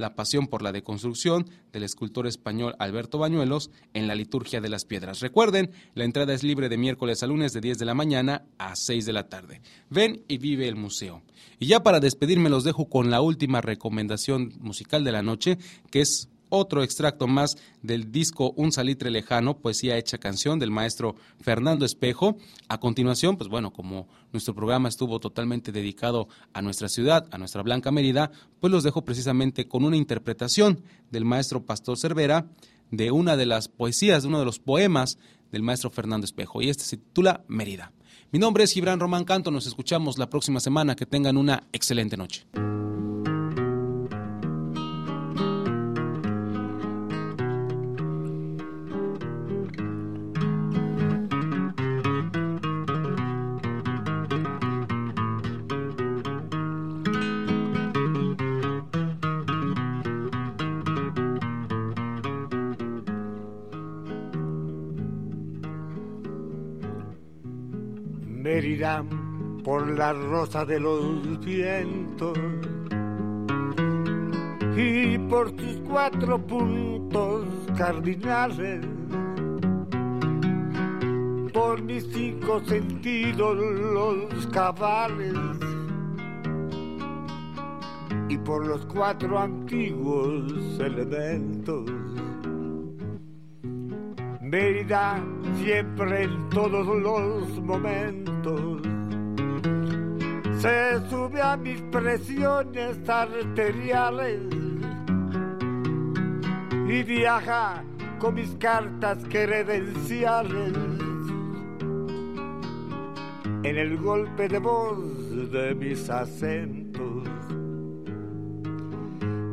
[0.00, 4.84] la pasión por la deconstrucción del escultor español Alberto Bañuelos en la liturgia de las
[4.84, 5.20] piedras.
[5.20, 8.74] Recuerden, la entrada es libre de miércoles a lunes de 10 de la mañana a
[8.74, 9.60] 6 de la tarde.
[9.88, 11.22] Ven y vive el museo.
[11.58, 15.58] Y ya para despedirme los dejo con la última recomendación musical de la noche,
[15.90, 21.16] que es otro extracto más del disco Un salitre lejano, poesía hecha canción del maestro
[21.40, 22.36] Fernando Espejo.
[22.68, 27.62] A continuación, pues bueno, como nuestro programa estuvo totalmente dedicado a nuestra ciudad, a nuestra
[27.62, 28.30] Blanca Mérida,
[28.60, 32.46] pues los dejo precisamente con una interpretación del maestro Pastor Cervera
[32.90, 35.18] de una de las poesías, de uno de los poemas
[35.52, 37.92] del maestro Fernando Espejo, y este se titula Mérida.
[38.32, 42.16] Mi nombre es Gibran Román Canto, nos escuchamos la próxima semana, que tengan una excelente
[42.16, 42.46] noche.
[69.62, 72.38] Por la rosa de los vientos
[74.74, 78.80] y por sus cuatro puntos cardinales,
[81.52, 85.34] por mis cinco sentidos los cabales
[88.30, 92.09] y por los cuatro antiguos elementos.
[94.50, 95.22] Mérida
[95.62, 98.82] siempre en todos los momentos
[100.58, 104.40] se sube a mis presiones arteriales
[106.88, 107.84] y viaja
[108.18, 110.74] con mis cartas credenciales
[113.62, 117.28] en el golpe de voz de mis acentos.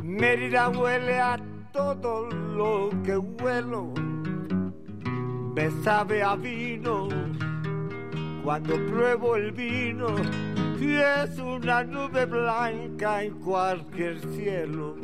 [0.01, 1.39] Mérida huele a
[1.71, 3.93] todo lo que huelo,
[5.57, 7.07] me sabe a vino
[8.43, 10.09] cuando pruebo el vino
[10.79, 14.95] y es una nube blanca en cualquier cielo.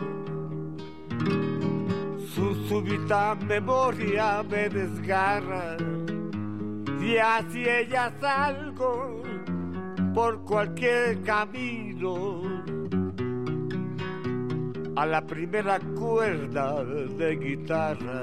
[2.36, 5.76] Su súbita memoria me desgarra
[7.02, 9.24] y así ella salgo
[10.14, 12.44] por cualquier camino
[14.96, 18.22] a la primera cuerda de guitarra.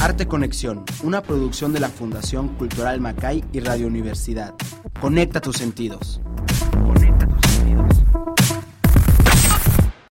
[0.00, 4.54] Arte Conexión, una producción de la Fundación Cultural Macay y Radio Universidad.
[5.00, 6.20] Conecta tus sentidos.